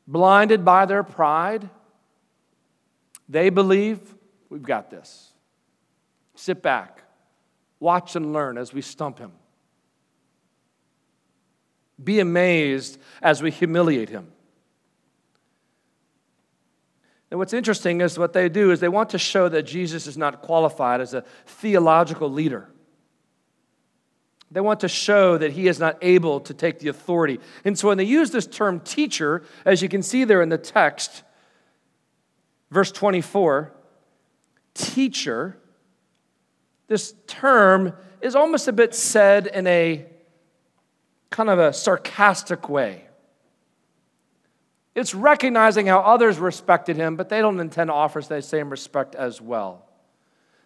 blinded 0.07 0.65
by 0.65 0.85
their 0.85 1.03
pride, 1.03 1.69
they 3.29 3.51
believe 3.51 4.15
we've 4.49 4.63
got 4.63 4.91
this. 4.91 5.33
Sit 6.35 6.63
back, 6.63 7.03
watch 7.81 8.17
and 8.17 8.33
learn 8.33 8.59
as 8.59 8.73
we 8.73 8.83
stump 8.83 9.19
him. 9.19 9.33
Be 12.03 12.21
amazed 12.21 12.99
as 13.23 13.43
we 13.43 13.51
humiliate 13.51 14.09
him. 14.09 14.33
And 17.31 17.39
what's 17.39 17.53
interesting 17.53 18.01
is 18.01 18.19
what 18.19 18.33
they 18.33 18.49
do 18.49 18.71
is 18.71 18.81
they 18.81 18.89
want 18.89 19.11
to 19.11 19.19
show 19.19 19.49
that 19.49 19.65
Jesus 19.65 20.07
is 20.07 20.17
not 20.17 20.43
qualified 20.43 21.01
as 21.01 21.13
a 21.13 21.23
theological 21.47 22.31
leader. 22.31 22.69
They 24.51 24.61
want 24.61 24.81
to 24.81 24.89
show 24.89 25.37
that 25.39 25.53
he 25.53 25.67
is 25.67 25.81
not 25.81 25.99
able 26.03 26.39
to 26.41 26.55
take 26.55 26.79
the 26.79 26.89
authority. 26.89 27.41
And 27.65 27.77
so 27.77 27.89
when 27.89 27.99
they 27.99 28.05
use 28.05 28.31
this 28.31 28.47
term 28.47 28.79
teacher, 28.79 29.43
as 29.65 29.83
you 29.83 29.89
can 29.89 30.03
see 30.03 30.23
there 30.23 30.41
in 30.41 30.51
the 30.51 30.59
text, 30.59 31.25
verse 32.71 32.93
24, 32.93 33.73
teacher, 34.75 35.57
this 36.89 37.15
term 37.27 37.93
is 38.21 38.35
almost 38.35 38.69
a 38.69 38.73
bit 38.73 38.95
said 38.95 39.47
in 39.47 39.67
a 39.67 40.07
kind 41.31 41.51
of 41.51 41.59
a 41.59 41.73
sarcastic 41.73 42.69
way. 42.69 43.07
It's 44.95 45.15
recognizing 45.15 45.87
how 45.87 46.01
others 46.01 46.39
respected 46.39 46.97
him, 46.97 47.17
but 47.17 47.29
they 47.29 47.41
don't 47.41 47.61
intend 47.61 47.89
to 47.89 47.95
offer 47.95 48.23
the 48.23 48.41
same 48.41 48.71
respect 48.71 49.15
as 49.15 49.41
well. 49.41 49.87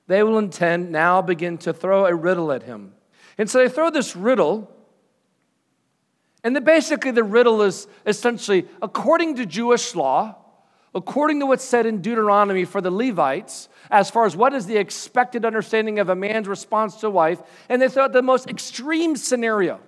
They 0.07 0.23
will 0.23 0.38
intend 0.38 0.92
now 0.92 1.23
begin 1.23 1.59
to 1.59 1.73
throw 1.73 2.07
a 2.07 2.14
riddle 2.14 2.52
at 2.52 2.62
him. 2.62 2.95
And 3.38 3.50
so 3.50 3.59
they 3.59 3.69
throw 3.69 3.90
this 3.90 4.14
riddle, 4.14 4.71
and 6.45 6.54
the, 6.54 6.61
basically 6.61 7.11
the 7.11 7.25
riddle 7.25 7.62
is 7.62 7.88
essentially 8.07 8.69
according 8.80 9.37
to 9.37 9.47
Jewish 9.47 9.95
law, 9.95 10.37
according 10.94 11.40
to 11.40 11.47
what's 11.47 11.64
said 11.64 11.87
in 11.87 12.02
Deuteronomy 12.02 12.64
for 12.64 12.80
the 12.80 12.90
Levites, 12.90 13.68
as 13.90 14.11
far 14.11 14.26
as 14.26 14.37
what 14.37 14.52
is 14.52 14.66
the 14.66 14.76
expected 14.76 15.44
understanding 15.44 15.99
of 15.99 16.09
a 16.09 16.14
man's 16.14 16.49
response 16.49 16.97
to 16.97 17.11
wife, 17.11 17.40
and 17.68 17.80
they 17.80 17.88
thought 17.88 18.12
the 18.12 18.23
most 18.23 18.49
extreme 18.49 19.16
scenario. 19.16 19.80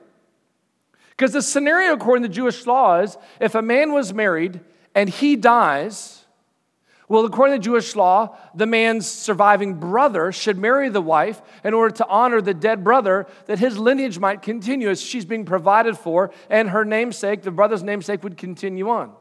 Because 1.11 1.32
the 1.32 1.42
scenario, 1.42 1.92
according 1.92 2.23
to 2.23 2.28
Jewish 2.28 2.66
law, 2.66 3.00
is 3.00 3.16
if 3.40 3.54
a 3.54 3.62
man 3.62 3.92
was 3.92 4.14
married 4.14 4.61
and 4.94 5.09
he 5.09 5.37
dies, 5.37 6.25
well, 7.09 7.26
according 7.26 7.61
to 7.61 7.62
Jewish 7.62 7.94
law, 7.94 8.38
the 8.54 8.64
man's 8.64 9.06
surviving 9.06 9.75
brother 9.75 10.32
should 10.32 10.56
marry 10.56 10.88
the 10.88 11.02
wife 11.02 11.42
in 11.62 11.75
order 11.75 11.94
to 11.97 12.06
honor 12.06 12.40
the 12.40 12.54
dead 12.54 12.82
brother, 12.82 13.26
that 13.47 13.59
his 13.59 13.76
lineage 13.76 14.18
might 14.18 14.40
continue 14.40 14.88
as 14.88 15.02
she's 15.02 15.26
being 15.26 15.44
provided 15.44 15.99
for, 15.99 16.32
and 16.49 16.71
her 16.71 16.87
namesake, 16.87 17.42
the 17.42 17.50
brother's 17.50 17.82
namesake, 17.82 18.23
would 18.23 18.38
continue 18.38 18.88
on. 18.88 19.12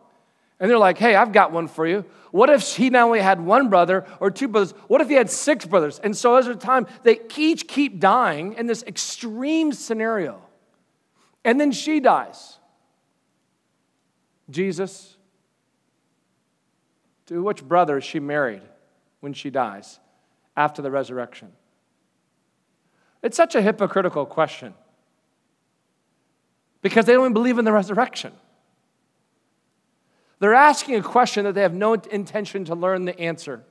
And 0.62 0.70
they're 0.70 0.78
like, 0.78 1.00
hey, 1.00 1.16
I've 1.16 1.34
got 1.34 1.52
one 1.52 1.68
for 1.68 1.88
you. 1.88 2.06
What 2.30 2.52
if 2.52 2.76
he 2.76 2.92
not 2.92 3.08
only 3.08 3.20
had 3.20 3.42
one 3.42 3.70
brother 3.70 4.06
or 4.20 4.30
two 4.30 4.48
brothers? 4.48 4.74
What 4.88 5.02
if 5.02 5.10
he 5.10 5.16
had 5.16 5.28
six 5.28 5.66
brothers? 5.66 6.00
And 6.00 6.16
so, 6.16 6.36
as 6.36 6.46
a 6.46 6.56
time, 6.56 6.86
they 7.02 7.20
each 7.36 7.68
keep 7.68 8.00
dying 8.00 8.54
in 8.54 8.68
this 8.68 8.84
extreme 8.84 9.74
scenario. 9.74 10.40
And 11.44 11.60
then 11.60 11.72
she 11.72 12.00
dies. 12.00 12.60
Jesus, 14.52 15.18
to 17.26 17.42
which 17.42 17.64
brother 17.64 17.98
is 17.98 18.04
she 18.04 18.20
married 18.20 18.62
when 19.22 19.34
she 19.34 19.50
dies 19.50 20.00
after 20.56 20.84
the 20.84 20.92
resurrection? 20.92 21.52
It's 23.24 23.36
such 23.36 23.56
a 23.56 23.64
hypocritical 23.64 24.28
question 24.28 24.76
because 26.84 27.06
they 27.06 27.14
don't 27.14 27.24
even 27.24 27.34
believe 27.34 27.58
in 27.58 27.66
the 27.66 27.72
resurrection. 27.72 28.34
They're 30.42 30.56
asking 30.56 30.96
a 30.96 31.04
question 31.04 31.46
that 31.46 31.54
they 31.54 31.62
have 31.62 31.76
no 31.76 31.94
intention 31.94 32.66
to 32.66 32.74
learn 32.74 33.06
the 33.06 33.18
answer 33.20 33.64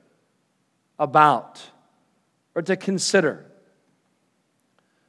about 0.97 1.61
or 2.55 2.61
to 2.61 2.77
consider. 2.77 3.45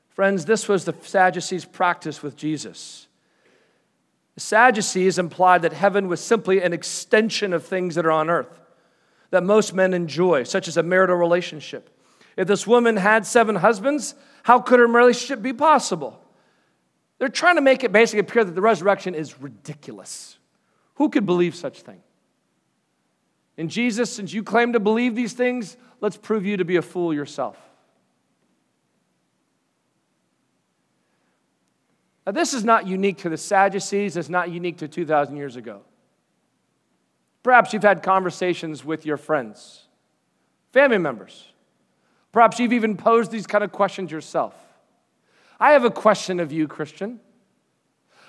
Friends, 0.09 0.45
this 0.45 0.69
was 0.69 0.85
the 0.85 0.95
Sadducees' 1.03 1.65
practice 1.65 2.21
with 2.21 2.35
Jesus. 2.35 3.07
The 4.35 4.41
Sadducees 4.41 5.21
implied 5.21 5.63
that 5.63 5.73
heaven 5.73 6.09
was 6.09 6.21
simply 6.21 6.61
an 6.61 6.73
extension 6.73 7.53
of 7.53 7.65
things 7.65 7.95
that 7.95 8.07
are 8.07 8.11
on 8.11 8.29
earth 8.29 8.61
that 9.31 9.45
most 9.45 9.73
men 9.73 9.95
enjoy, 9.95 10.43
such 10.43 10.67
as 10.67 10.77
a 10.77 10.83
marital 10.83 11.15
relationship. 11.15 11.97
If 12.37 12.49
this 12.49 12.67
woman 12.67 12.97
had 12.97 13.25
seven 13.25 13.55
husbands, 13.55 14.17
how 14.43 14.59
could 14.59 14.81
her 14.81 14.87
relationship 14.89 15.41
be 15.41 15.53
possible? 15.53 16.21
They're 17.19 17.29
trying 17.29 17.55
to 17.55 17.63
make 17.63 17.85
it 17.85 17.93
basically 17.93 18.19
appear 18.19 18.43
that 18.43 18.57
the 18.57 18.61
resurrection 18.61 19.15
is 19.15 19.41
ridiculous. 19.41 20.39
Who 20.95 21.09
could 21.09 21.27
believe 21.27 21.55
such 21.55 21.83
thing? 21.83 22.01
And 23.57 23.71
Jesus, 23.71 24.11
since 24.11 24.33
you 24.33 24.43
claim 24.43 24.73
to 24.73 24.81
believe 24.81 25.15
these 25.15 25.33
things, 25.33 25.77
let's 26.01 26.17
prove 26.17 26.47
you 26.47 26.57
to 26.57 26.65
be 26.65 26.77
a 26.77 26.83
fool 26.83 27.13
yourself. 27.13 27.59
Now, 32.27 32.33
this 32.33 32.55
is 32.55 32.65
not 32.65 32.87
unique 32.87 33.19
to 33.19 33.29
the 33.29 33.37
Sadducees, 33.37 34.17
it's 34.17 34.29
not 34.29 34.51
unique 34.51 34.79
to 34.79 34.89
2,000 34.89 35.37
years 35.37 35.57
ago. 35.57 35.83
Perhaps 37.43 37.73
you've 37.73 37.83
had 37.83 38.03
conversations 38.03 38.85
with 38.85 39.05
your 39.05 39.17
friends, 39.17 39.87
family 40.73 40.99
members. 40.99 41.49
Perhaps 42.31 42.61
you've 42.61 42.73
even 42.73 42.97
posed 42.97 43.31
these 43.31 43.47
kind 43.47 43.65
of 43.65 43.73
questions 43.73 44.11
yourself. 44.11 44.55
I 45.59 45.73
have 45.73 45.85
a 45.85 45.91
question 45.91 46.41
of 46.41 46.53
you, 46.53 46.67
Christian. 46.69 47.21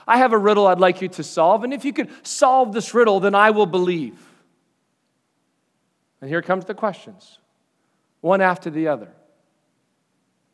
I 0.07 0.17
have 0.17 0.33
a 0.33 0.37
riddle 0.37 0.67
I'd 0.67 0.79
like 0.79 1.01
you 1.01 1.07
to 1.09 1.23
solve, 1.23 1.63
and 1.63 1.73
if 1.73 1.85
you 1.85 1.93
could 1.93 2.09
solve 2.25 2.73
this 2.73 2.93
riddle, 2.93 3.19
then 3.19 3.35
I 3.35 3.51
will 3.51 3.65
believe. 3.65 4.19
And 6.21 6.29
here 6.29 6.41
comes 6.41 6.65
the 6.65 6.73
questions, 6.73 7.39
one 8.21 8.41
after 8.41 8.69
the 8.69 8.87
other. 8.87 9.09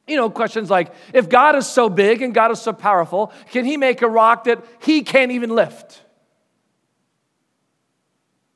You 0.07 0.15
know, 0.15 0.29
questions 0.29 0.69
like 0.69 0.91
if 1.13 1.29
God 1.29 1.55
is 1.55 1.67
so 1.67 1.89
big 1.89 2.23
and 2.23 2.33
God 2.33 2.49
is 2.51 2.59
so 2.59 2.73
powerful, 2.73 3.31
can 3.51 3.65
He 3.65 3.77
make 3.77 4.01
a 4.01 4.09
rock 4.09 4.45
that 4.45 4.65
He 4.79 5.03
can't 5.03 5.31
even 5.31 5.51
lift? 5.51 6.01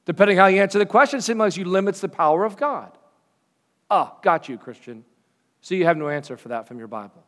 Depending 0.05 0.37
how 0.37 0.47
you 0.47 0.61
answer 0.61 0.79
the 0.79 0.85
question, 0.85 1.19
it 1.19 1.21
seems 1.21 1.39
like 1.39 1.55
you 1.55 1.65
limits 1.65 2.01
the 2.01 2.09
power 2.09 2.43
of 2.43 2.57
God. 2.57 2.91
Ah, 3.89 4.17
got 4.21 4.49
you, 4.49 4.57
Christian. 4.57 5.05
So 5.61 5.75
you 5.75 5.85
have 5.85 5.97
no 5.97 6.09
answer 6.09 6.35
for 6.35 6.49
that 6.49 6.67
from 6.67 6.77
your 6.77 6.87
Bible. 6.87 7.23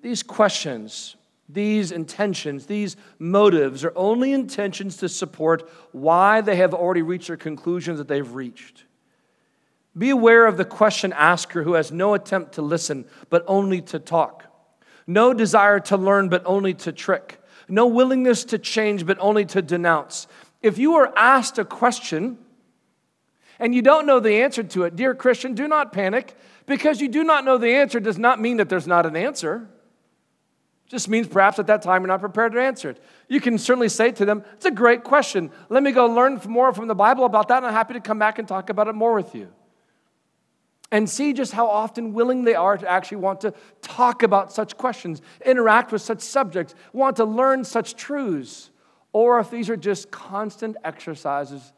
These 0.00 0.22
questions, 0.22 1.16
these 1.48 1.92
intentions, 1.92 2.66
these 2.66 2.96
motives 3.18 3.84
are 3.84 3.92
only 3.96 4.32
intentions 4.32 4.98
to 4.98 5.08
support 5.08 5.68
why 5.92 6.40
they 6.40 6.56
have 6.56 6.74
already 6.74 7.02
reached 7.02 7.28
their 7.28 7.36
conclusions 7.36 7.98
that 7.98 8.08
they've 8.08 8.34
reached. 8.34 8.84
Be 9.96 10.10
aware 10.10 10.46
of 10.46 10.56
the 10.56 10.64
question 10.64 11.12
asker 11.12 11.62
who 11.62 11.72
has 11.74 11.90
no 11.90 12.14
attempt 12.14 12.52
to 12.52 12.62
listen, 12.62 13.06
but 13.30 13.44
only 13.46 13.80
to 13.82 13.98
talk. 13.98 14.44
No 15.06 15.32
desire 15.32 15.80
to 15.80 15.96
learn, 15.96 16.28
but 16.28 16.42
only 16.44 16.74
to 16.74 16.92
trick. 16.92 17.40
No 17.68 17.86
willingness 17.86 18.44
to 18.46 18.58
change, 18.58 19.06
but 19.06 19.18
only 19.18 19.44
to 19.46 19.62
denounce. 19.62 20.26
If 20.62 20.78
you 20.78 20.96
are 20.96 21.12
asked 21.16 21.58
a 21.58 21.64
question 21.64 22.38
and 23.58 23.74
you 23.74 23.82
don't 23.82 24.06
know 24.06 24.20
the 24.20 24.42
answer 24.42 24.62
to 24.62 24.84
it, 24.84 24.96
dear 24.96 25.14
Christian, 25.14 25.54
do 25.54 25.66
not 25.66 25.92
panic. 25.92 26.36
Because 26.66 27.00
you 27.00 27.08
do 27.08 27.24
not 27.24 27.46
know 27.46 27.56
the 27.56 27.74
answer 27.74 27.98
does 27.98 28.18
not 28.18 28.40
mean 28.40 28.58
that 28.58 28.68
there's 28.68 28.86
not 28.86 29.06
an 29.06 29.16
answer. 29.16 29.68
Just 30.88 31.08
means 31.08 31.28
perhaps 31.28 31.58
at 31.58 31.66
that 31.66 31.82
time 31.82 32.02
you're 32.02 32.08
not 32.08 32.20
prepared 32.20 32.52
to 32.52 32.60
answer 32.60 32.90
it. 32.90 33.02
You 33.28 33.40
can 33.40 33.58
certainly 33.58 33.90
say 33.90 34.10
to 34.12 34.24
them, 34.24 34.42
It's 34.54 34.64
a 34.64 34.70
great 34.70 35.04
question. 35.04 35.50
Let 35.68 35.82
me 35.82 35.92
go 35.92 36.06
learn 36.06 36.40
more 36.48 36.72
from 36.72 36.88
the 36.88 36.94
Bible 36.94 37.24
about 37.24 37.48
that, 37.48 37.58
and 37.58 37.66
I'm 37.66 37.74
happy 37.74 37.94
to 37.94 38.00
come 38.00 38.18
back 38.18 38.38
and 38.38 38.48
talk 38.48 38.70
about 38.70 38.88
it 38.88 38.94
more 38.94 39.14
with 39.14 39.34
you 39.34 39.48
and 40.90 41.08
see 41.08 41.32
just 41.32 41.52
how 41.52 41.66
often 41.66 42.14
willing 42.14 42.44
they 42.44 42.54
are 42.54 42.76
to 42.76 42.90
actually 42.90 43.18
want 43.18 43.42
to 43.42 43.52
talk 43.82 44.22
about 44.22 44.52
such 44.52 44.76
questions, 44.76 45.20
interact 45.44 45.92
with 45.92 46.02
such 46.02 46.20
subjects, 46.20 46.74
want 46.92 47.16
to 47.16 47.24
learn 47.24 47.64
such 47.64 47.94
truths, 47.94 48.70
or 49.12 49.38
if 49.38 49.50
these 49.50 49.68
are 49.68 49.76
just 49.76 50.10
constant 50.10 50.76
exercises 50.84 51.72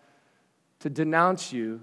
to 0.78 0.88
denounce 0.88 1.52
you 1.52 1.80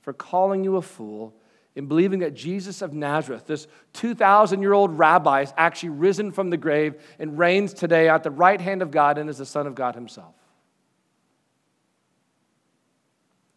for 0.00 0.12
calling 0.12 0.64
you 0.64 0.76
a 0.76 0.82
fool 0.82 1.34
in 1.76 1.86
believing 1.86 2.20
that 2.20 2.34
Jesus 2.34 2.82
of 2.82 2.92
Nazareth, 2.92 3.46
this 3.46 3.66
2,000 3.92 4.60
year 4.60 4.72
old 4.72 4.98
rabbi, 4.98 5.42
is 5.42 5.52
actually 5.56 5.90
risen 5.90 6.32
from 6.32 6.50
the 6.50 6.56
grave 6.56 7.00
and 7.18 7.38
reigns 7.38 7.72
today 7.72 8.08
at 8.08 8.22
the 8.22 8.30
right 8.30 8.60
hand 8.60 8.82
of 8.82 8.90
God 8.90 9.18
and 9.18 9.30
is 9.30 9.38
the 9.38 9.46
Son 9.46 9.66
of 9.66 9.74
God 9.74 9.94
Himself. 9.94 10.34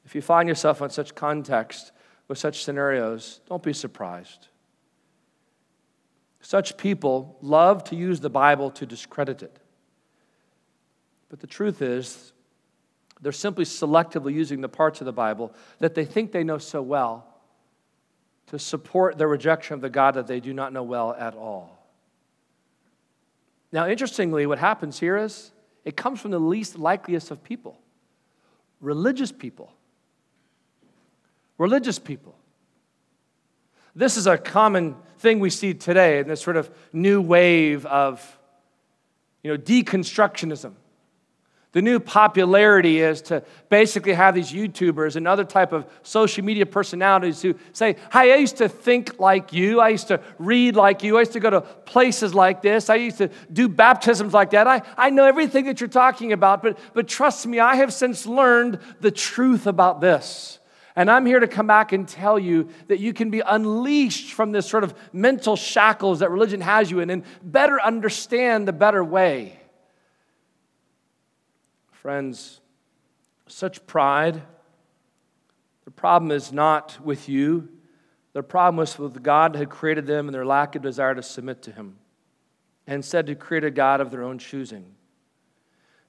If 0.05 0.13
you 0.15 0.21
find 0.21 0.47
yourself 0.47 0.81
in 0.81 0.89
such 0.89 1.15
context, 1.15 1.91
with 2.27 2.37
such 2.37 2.63
scenarios, 2.63 3.41
don't 3.47 3.63
be 3.63 3.73
surprised. 3.73 4.47
Such 6.41 6.77
people 6.77 7.37
love 7.41 7.83
to 7.85 7.95
use 7.95 8.19
the 8.19 8.29
Bible 8.29 8.69
to 8.71 8.85
discredit 8.85 9.43
it. 9.43 9.57
But 11.29 11.39
the 11.39 11.47
truth 11.47 11.81
is, 11.81 12.33
they're 13.21 13.31
simply 13.31 13.65
selectively 13.65 14.33
using 14.33 14.61
the 14.61 14.69
parts 14.69 15.01
of 15.01 15.05
the 15.05 15.13
Bible 15.13 15.53
that 15.79 15.95
they 15.95 16.05
think 16.05 16.31
they 16.31 16.43
know 16.43 16.57
so 16.57 16.81
well 16.81 17.32
to 18.47 18.59
support 18.59 19.17
their 19.17 19.27
rejection 19.27 19.73
of 19.73 19.81
the 19.81 19.89
God 19.89 20.15
that 20.15 20.27
they 20.27 20.39
do 20.39 20.53
not 20.53 20.73
know 20.73 20.83
well 20.83 21.13
at 21.17 21.33
all. 21.35 21.79
Now, 23.71 23.87
interestingly, 23.87 24.45
what 24.45 24.59
happens 24.59 24.99
here 24.99 25.17
is 25.17 25.51
it 25.85 25.97
comes 25.97 26.21
from 26.21 26.31
the 26.31 26.39
least 26.39 26.77
likeliest 26.77 27.31
of 27.31 27.43
people 27.43 27.77
religious 28.79 29.31
people 29.31 29.71
religious 31.57 31.99
people. 31.99 32.35
This 33.95 34.17
is 34.17 34.27
a 34.27 34.37
common 34.37 34.95
thing 35.19 35.39
we 35.39 35.49
see 35.49 35.73
today 35.73 36.19
in 36.19 36.27
this 36.27 36.41
sort 36.41 36.57
of 36.57 36.69
new 36.91 37.21
wave 37.21 37.85
of 37.85 38.39
you 39.43 39.51
know, 39.51 39.57
deconstructionism. 39.57 40.73
The 41.73 41.81
new 41.81 41.99
popularity 41.99 42.99
is 42.99 43.21
to 43.23 43.43
basically 43.67 44.13
have 44.13 44.35
these 44.35 44.51
YouTubers 44.51 45.15
and 45.15 45.27
other 45.27 45.43
type 45.43 45.73
of 45.73 45.87
social 46.03 46.45
media 46.45 46.67
personalities 46.67 47.41
who 47.41 47.55
say, 47.73 47.95
"Hey, 48.11 48.31
I 48.31 48.35
used 48.35 48.57
to 48.57 48.69
think 48.69 49.19
like 49.19 49.51
you. 49.51 49.79
I 49.79 49.89
used 49.89 50.07
to 50.09 50.21
read 50.37 50.75
like 50.75 51.01
you. 51.01 51.17
I 51.17 51.21
used 51.21 51.33
to 51.33 51.39
go 51.39 51.49
to 51.49 51.61
places 51.61 52.35
like 52.35 52.61
this. 52.61 52.91
I 52.91 52.95
used 52.95 53.17
to 53.17 53.29
do 53.51 53.67
baptisms 53.67 54.35
like 54.35 54.51
that. 54.51 54.67
I, 54.67 54.83
I 54.95 55.09
know 55.09 55.25
everything 55.25 55.65
that 55.65 55.81
you're 55.81 55.89
talking 55.89 56.31
about, 56.31 56.61
but, 56.61 56.77
but 56.93 57.07
trust 57.07 57.47
me, 57.47 57.59
I 57.59 57.75
have 57.75 57.91
since 57.91 58.27
learned 58.27 58.77
the 59.01 59.11
truth 59.11 59.65
about 59.65 59.99
this. 59.99 60.59
And 60.95 61.09
I'm 61.09 61.25
here 61.25 61.39
to 61.39 61.47
come 61.47 61.65
back 61.65 61.91
and 61.91 62.07
tell 62.07 62.37
you 62.37 62.69
that 62.87 62.99
you 62.99 63.13
can 63.13 63.31
be 63.31 63.39
unleashed 63.39 64.33
from 64.33 64.51
this 64.51 64.69
sort 64.69 64.83
of 64.83 64.93
mental 65.11 65.55
shackles 65.55 66.19
that 66.19 66.29
religion 66.29 66.61
has 66.61 66.91
you 66.91 66.99
in 66.99 67.09
and 67.09 67.23
better 67.41 67.81
understand 67.81 68.67
the 68.67 68.73
better 68.73 69.03
way. 69.03 69.59
Friends, 72.03 72.59
such 73.47 73.87
pride, 73.87 74.41
the 75.85 75.91
problem 75.91 76.31
is 76.31 76.51
not 76.51 76.99
with 77.01 77.29
you. 77.29 77.69
The 78.33 78.43
problem 78.43 78.75
was 78.75 78.99
with 78.99 79.23
God 79.23 79.55
had 79.55 79.69
created 79.69 80.05
them 80.05 80.27
and 80.27 80.35
their 80.35 80.45
lack 80.45 80.75
of 80.75 80.81
desire 80.81 81.15
to 81.15 81.23
submit 81.23 81.61
to 81.61 81.71
Him, 81.71 81.95
and 82.87 82.95
instead 82.95 83.25
to 83.27 83.35
create 83.35 83.63
a 83.63 83.71
God 83.71 84.01
of 84.01 84.11
their 84.11 84.21
own 84.21 84.37
choosing. 84.37 84.83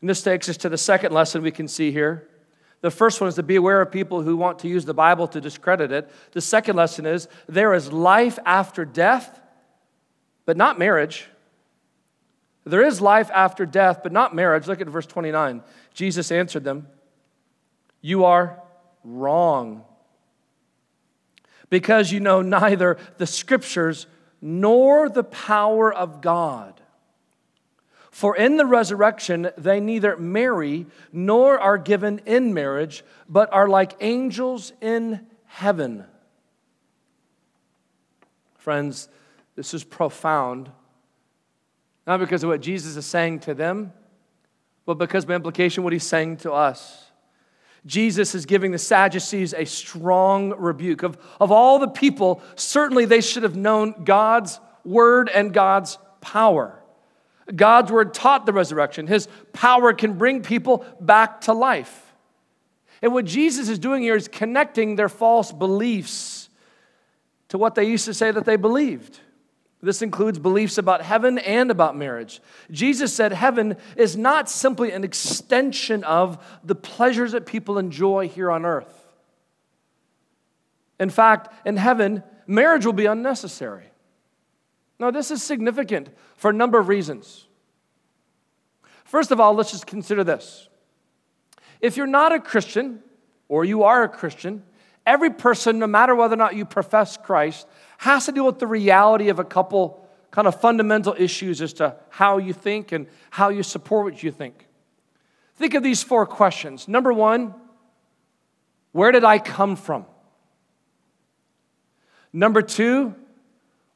And 0.01 0.11
this 0.11 0.21
takes 0.21 0.49
us 0.49 0.57
to 0.57 0.69
the 0.69 0.77
second 0.77 1.13
lesson 1.13 1.43
we 1.43 1.53
can 1.53 1.69
see 1.69 1.93
here. 1.93 2.29
The 2.81 2.91
first 2.91 3.21
one 3.21 3.29
is 3.29 3.37
to 3.37 3.45
be 3.45 3.55
aware 3.55 3.81
of 3.81 3.93
people 3.93 4.21
who 4.21 4.37
want 4.37 4.59
to 4.59 4.69
use 4.69 4.85
the 4.85 4.95
Bible 4.95 5.29
to 5.29 5.41
discredit 5.41 5.93
it. 5.93 6.11
The 6.33 6.41
second 6.41 6.75
lesson 6.75 7.07
is 7.07 7.29
there 7.49 7.73
is 7.73 7.93
life 7.93 8.41
after 8.45 8.85
death, 8.85 9.41
but 10.45 10.57
not 10.57 10.77
marriage. 10.77 11.29
There 12.64 12.85
is 12.85 13.00
life 13.00 13.31
after 13.33 13.66
death, 13.66 14.00
but 14.03 14.12
not 14.12 14.35
marriage. 14.35 14.66
Look 14.66 14.81
at 14.81 14.88
verse 14.88 15.07
29. 15.07 15.62
Jesus 15.92 16.33
answered 16.33 16.64
them, 16.64 16.88
You 18.00 18.24
are 18.24 18.59
wrong, 19.05 19.85
because 21.68 22.11
you 22.11 22.20
know 22.20 22.40
neither 22.40 22.96
the 23.18 23.27
scriptures 23.27 24.07
nor 24.40 25.09
the 25.09 25.24
power 25.24 25.92
of 25.92 26.20
God. 26.20 26.81
For 28.11 28.37
in 28.37 28.57
the 28.57 28.66
resurrection, 28.66 29.50
they 29.59 29.81
neither 29.81 30.16
marry 30.16 30.87
nor 31.12 31.59
are 31.59 31.79
given 31.79 32.20
in 32.24 32.55
marriage, 32.55 33.05
but 33.29 33.53
are 33.53 33.68
like 33.68 33.96
angels 34.00 34.72
in 34.81 35.27
heaven. 35.46 36.05
Friends, 38.57 39.09
this 39.57 39.74
is 39.74 39.83
profound 39.83 40.70
not 42.07 42.21
because 42.21 42.43
of 42.43 42.51
what 42.51 42.61
Jesus 42.61 42.97
is 42.97 43.07
saying 43.07 43.40
to 43.40 43.55
them, 43.55 43.93
but 44.87 44.95
because 44.95 45.25
by 45.25 45.35
implication, 45.35 45.85
what 45.85 45.93
he's 45.93 46.07
saying 46.07 46.38
to 46.38 46.53
us. 46.53 47.11
Jesus 47.87 48.35
is 48.35 48.47
giving 48.47 48.73
the 48.73 48.79
Sadducees 48.79 49.53
a 49.53 49.64
strong 49.64 50.55
rebuke. 50.57 51.03
Of, 51.03 51.19
of 51.40 51.53
all 51.53 51.79
the 51.79 51.88
people, 51.88 52.43
certainly 52.57 53.05
they 53.05 53.21
should 53.21 53.43
have 53.43 53.57
known 53.57 54.05
God's 54.05 54.59
word 54.85 55.29
and 55.29 55.53
God's 55.53 55.99
power. 56.21 56.79
God's 57.55 57.93
word 57.93 58.14
taught 58.14 58.47
the 58.47 58.55
resurrection. 58.55 59.07
His 59.07 59.29
power 59.53 59.93
can 59.93 60.14
bring 60.14 60.43
people 60.43 60.85
back 61.01 61.43
to 61.43 61.53
life. 61.53 62.12
And 63.03 63.12
what 63.12 63.27
Jesus 63.27 63.69
is 63.69 63.79
doing 63.79 64.03
here 64.03 64.17
is 64.17 64.29
connecting 64.29 64.97
their 64.97 65.11
false 65.11 65.53
beliefs 65.53 66.49
to 67.49 67.59
what 67.59 67.75
they 67.75 67.85
used 67.85 68.07
to 68.07 68.14
say 68.14 68.31
that 68.31 68.47
they 68.47 68.57
believed. 68.57 69.21
This 69.85 70.03
includes 70.03 70.38
beliefs 70.38 70.79
about 70.79 71.03
heaven 71.03 71.38
and 71.38 71.70
about 71.70 71.97
marriage. 71.97 72.40
Jesus 72.70 73.12
said 73.12 73.33
heaven 73.33 73.77
is 73.97 74.16
not 74.16 74.49
simply 74.49 74.92
an 74.92 75.05
extension 75.05 76.03
of 76.05 76.42
the 76.64 76.75
pleasures 76.75 77.33
that 77.33 77.44
people 77.44 77.79
enjoy 77.79 78.29
here 78.29 78.51
on 78.51 78.64
earth. 78.64 79.07
In 80.99 81.11
fact, 81.11 81.53
in 81.66 81.77
heaven, 81.77 82.23
marriage 82.47 82.87
will 82.87 82.94
be 82.94 83.07
unnecessary. 83.07 83.85
Now, 84.99 85.11
this 85.11 85.31
is 85.31 85.42
significant 85.42 86.09
for 86.37 86.51
a 86.51 86.55
number 86.55 86.79
of 86.79 86.88
reasons. 86.88 87.47
First 89.05 89.33
of 89.33 89.40
all, 89.40 89.55
let's 89.55 89.70
just 89.70 89.87
consider 89.87 90.25
this. 90.25 90.68
If 91.81 91.97
you're 91.97 92.07
not 92.07 92.33
a 92.33 92.40
Christian, 92.40 93.01
or 93.49 93.64
you 93.64 93.83
are 93.83 94.05
a 94.05 94.09
Christian, 94.09 94.62
every 95.05 95.31
person, 95.31 95.79
no 95.79 95.87
matter 95.87 96.14
whether 96.14 96.35
or 96.35 96.38
not 96.38 96.57
you 96.57 96.64
profess 96.64 97.18
Christ, 97.18 97.66
has 98.05 98.27
to 98.27 98.33
deal 98.33 98.45
with 98.45 98.59
the 98.59 98.67
reality 98.67 99.31
of 99.31 99.38
a 99.38 99.45
couple 99.45 100.07
kind 100.31 100.47
of 100.47 100.61
fundamental 100.61 101.14
issues 101.17 101.62
as 101.62 101.73
to 101.73 101.97
how 102.11 102.38
you 102.38 102.53
think 102.53 102.93
and 102.93 103.07
how 103.31 103.49
you 103.49 103.62
support 103.62 104.05
what 104.05 104.23
you 104.23 104.31
think. 104.31 104.69
Think 105.57 105.75
of 105.75 105.83
these 105.83 106.03
four 106.03 106.27
questions. 106.27 106.87
Number 106.87 107.12
one, 107.12 107.55
where 108.93 109.11
did 109.11 109.25
I 109.25 109.38
come 109.38 109.77
from? 109.77 110.05
Number 112.33 112.61
two, 112.62 113.14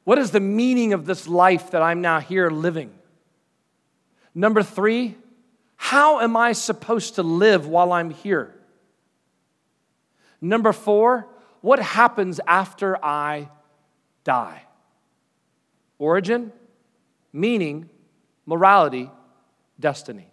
what 0.05 0.17
is 0.17 0.31
the 0.31 0.39
meaning 0.39 0.93
of 0.93 1.05
this 1.05 1.27
life 1.27 1.71
that 1.71 1.81
I'm 1.81 2.01
now 2.01 2.19
here 2.19 2.49
living? 2.49 2.91
Number 4.33 4.63
three, 4.63 5.17
how 5.75 6.19
am 6.21 6.35
I 6.35 6.53
supposed 6.53 7.15
to 7.15 7.23
live 7.23 7.67
while 7.67 7.91
I'm 7.91 8.09
here? 8.09 8.55
Number 10.41 10.73
four, 10.73 11.27
what 11.61 11.79
happens 11.79 12.39
after 12.47 12.97
I 13.05 13.49
die. 14.29 14.61
Origin, 15.97 16.51
meaning, 17.33 17.89
morality, 18.45 19.09
destiny. 19.79 20.27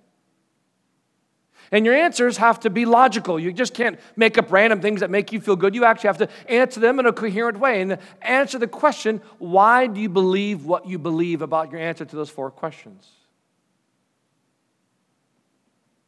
And 1.73 1.87
your 1.87 1.95
answers 1.95 2.37
have 2.37 2.61
to 2.61 2.69
be 2.69 2.85
logical. 2.85 3.41
You 3.41 3.55
just 3.55 3.73
can't 3.73 3.99
make 4.15 4.37
up 4.37 4.53
random 4.53 4.83
things 4.83 5.01
that 5.01 5.09
make 5.09 5.33
you 5.33 5.41
feel 5.41 5.57
good. 5.57 5.75
You 5.75 5.87
actually 5.87 6.09
have 6.09 6.19
to 6.19 6.29
answer 6.47 6.79
them 6.79 7.01
in 7.01 7.07
a 7.07 7.13
coherent 7.13 7.59
way 7.59 7.81
and 7.81 7.97
answer 8.21 8.59
the 8.59 8.69
question 8.69 9.23
why 9.39 9.87
do 9.87 9.99
you 9.99 10.11
believe 10.11 10.67
what 10.67 10.87
you 10.87 10.99
believe 10.99 11.41
about 11.41 11.73
your 11.73 11.81
answer 11.81 12.05
to 12.05 12.17
those 12.17 12.29
four 12.29 12.51
questions? 12.51 13.09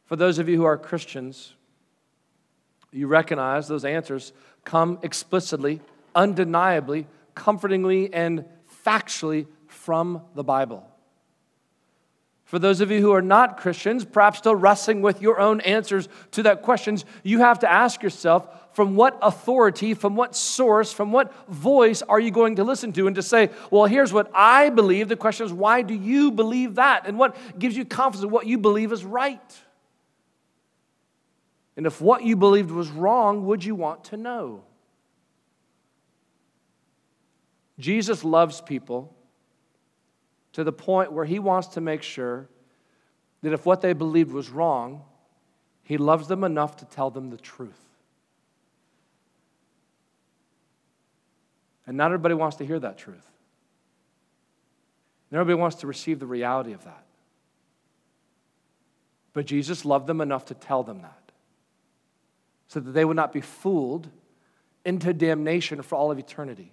For 0.05 0.15
those 0.15 0.37
of 0.37 0.47
you 0.47 0.57
who 0.57 0.65
are 0.65 0.77
Christians, 0.77 1.55
you 2.91 3.07
recognize 3.07 3.67
those 3.67 3.83
answers 3.83 4.31
come 4.63 4.99
explicitly, 5.01 5.81
undeniably 6.13 7.07
comfortingly 7.39 8.13
and 8.13 8.45
factually 8.85 9.47
from 9.67 10.21
the 10.35 10.43
Bible. 10.43 10.85
For 12.43 12.57
those 12.57 12.81
of 12.81 12.89
you 12.89 12.99
who 12.99 13.13
are 13.13 13.21
not 13.21 13.57
Christians, 13.57 14.03
perhaps 14.03 14.39
still 14.39 14.55
wrestling 14.55 15.03
with 15.03 15.21
your 15.21 15.39
own 15.39 15.61
answers 15.61 16.09
to 16.31 16.41
that 16.43 16.63
questions, 16.63 17.05
you 17.21 17.39
have 17.39 17.59
to 17.59 17.71
ask 17.71 18.01
yourself 18.01 18.47
from 18.75 18.95
what 18.95 19.19
authority, 19.21 19.93
from 19.93 20.15
what 20.15 20.35
source, 20.35 20.91
from 20.91 21.11
what 21.11 21.31
voice 21.47 22.01
are 22.01 22.19
you 22.19 22.31
going 22.31 22.55
to 22.55 22.63
listen 22.63 22.91
to? 22.93 23.05
And 23.05 23.15
to 23.17 23.21
say, 23.21 23.51
well, 23.69 23.85
here's 23.85 24.11
what 24.11 24.31
I 24.33 24.69
believe. 24.71 25.09
The 25.09 25.15
question 25.15 25.45
is, 25.45 25.53
why 25.53 25.83
do 25.83 25.93
you 25.93 26.31
believe 26.31 26.75
that? 26.75 27.05
And 27.05 27.19
what 27.19 27.37
gives 27.59 27.77
you 27.77 27.85
confidence 27.85 28.21
that 28.21 28.29
what 28.29 28.47
you 28.47 28.57
believe 28.57 28.91
is 28.91 29.05
right? 29.05 29.57
And 31.77 31.85
if 31.85 32.01
what 32.01 32.23
you 32.23 32.35
believed 32.35 32.71
was 32.71 32.89
wrong, 32.89 33.45
would 33.45 33.63
you 33.63 33.75
want 33.75 34.05
to 34.05 34.17
know? 34.17 34.63
Jesus 37.79 38.23
loves 38.23 38.61
people 38.61 39.15
to 40.53 40.63
the 40.63 40.71
point 40.71 41.11
where 41.11 41.25
he 41.25 41.39
wants 41.39 41.69
to 41.69 41.81
make 41.81 42.03
sure 42.03 42.49
that 43.41 43.53
if 43.53 43.65
what 43.65 43.81
they 43.81 43.93
believed 43.93 44.31
was 44.31 44.49
wrong, 44.49 45.03
he 45.83 45.97
loves 45.97 46.27
them 46.27 46.43
enough 46.43 46.77
to 46.77 46.85
tell 46.85 47.09
them 47.09 47.29
the 47.29 47.37
truth. 47.37 47.79
And 51.87 51.97
not 51.97 52.07
everybody 52.07 52.35
wants 52.35 52.57
to 52.57 52.65
hear 52.65 52.79
that 52.79 52.97
truth. 52.97 53.25
Not 55.31 55.39
everybody 55.39 55.61
wants 55.61 55.77
to 55.77 55.87
receive 55.87 56.19
the 56.19 56.27
reality 56.27 56.73
of 56.73 56.83
that. 56.83 57.05
But 59.33 59.45
Jesus 59.45 59.85
loved 59.85 60.05
them 60.05 60.21
enough 60.21 60.45
to 60.45 60.53
tell 60.53 60.83
them 60.83 61.01
that 61.01 61.31
so 62.67 62.79
that 62.79 62.91
they 62.91 63.03
would 63.03 63.15
not 63.15 63.33
be 63.33 63.41
fooled 63.41 64.09
into 64.85 65.13
damnation 65.13 65.81
for 65.81 65.95
all 65.95 66.11
of 66.11 66.19
eternity. 66.19 66.71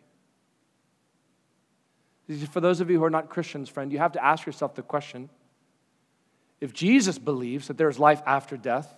For 2.51 2.61
those 2.61 2.81
of 2.81 2.91
you 2.91 2.99
who 2.99 3.05
are 3.05 3.11
not 3.11 3.29
Christians, 3.29 3.69
friend, 3.69 3.93
you 3.93 3.99
have 3.99 4.13
to 4.13 4.25
ask 4.25 4.47
yourself 4.47 4.75
the 4.75 4.83
question 4.83 5.31
if 6.61 6.73
Jesus 6.73 7.19
believes 7.19 7.69
that 7.69 7.77
there's 7.77 7.99
life 7.99 8.23
after 8.27 8.57
death, 8.57 8.93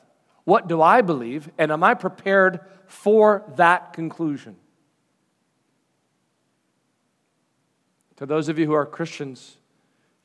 what 0.44 0.68
do 0.68 0.80
I 0.80 1.02
believe? 1.02 1.50
And 1.58 1.70
am 1.70 1.82
I 1.82 1.94
prepared 1.94 2.60
for 2.86 3.44
that 3.56 3.92
conclusion? 3.92 4.56
To 8.16 8.26
those 8.26 8.48
of 8.48 8.58
you 8.58 8.66
who 8.66 8.72
are 8.72 8.86
Christians, 8.86 9.58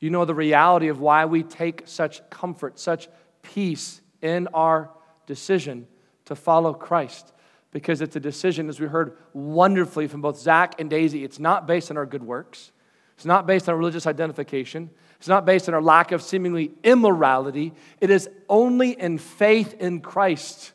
you 0.00 0.10
know 0.10 0.24
the 0.24 0.34
reality 0.34 0.88
of 0.88 1.00
why 1.00 1.26
we 1.26 1.42
take 1.42 1.82
such 1.84 2.28
comfort, 2.30 2.78
such 2.78 3.08
peace 3.42 4.00
in 4.22 4.48
our 4.54 4.90
decision 5.26 5.86
to 6.24 6.34
follow 6.34 6.72
Christ. 6.72 7.32
Because 7.70 8.00
it's 8.00 8.16
a 8.16 8.20
decision, 8.20 8.68
as 8.68 8.80
we 8.80 8.86
heard 8.86 9.16
wonderfully 9.32 10.06
from 10.06 10.20
both 10.20 10.38
Zach 10.38 10.80
and 10.80 10.88
Daisy, 10.88 11.24
it's 11.24 11.38
not 11.38 11.66
based 11.66 11.90
on 11.90 11.96
our 11.96 12.06
good 12.06 12.22
works. 12.22 12.72
It's 13.16 13.24
not 13.24 13.46
based 13.46 13.68
on 13.68 13.76
religious 13.76 14.06
identification. 14.06 14.90
It's 15.18 15.28
not 15.28 15.44
based 15.44 15.68
on 15.68 15.74
our 15.74 15.82
lack 15.82 16.12
of 16.12 16.22
seemingly 16.22 16.72
immorality. 16.82 17.72
It 18.00 18.10
is 18.10 18.28
only 18.48 18.90
in 18.90 19.18
faith 19.18 19.74
in 19.80 20.00
Christ. 20.00 20.72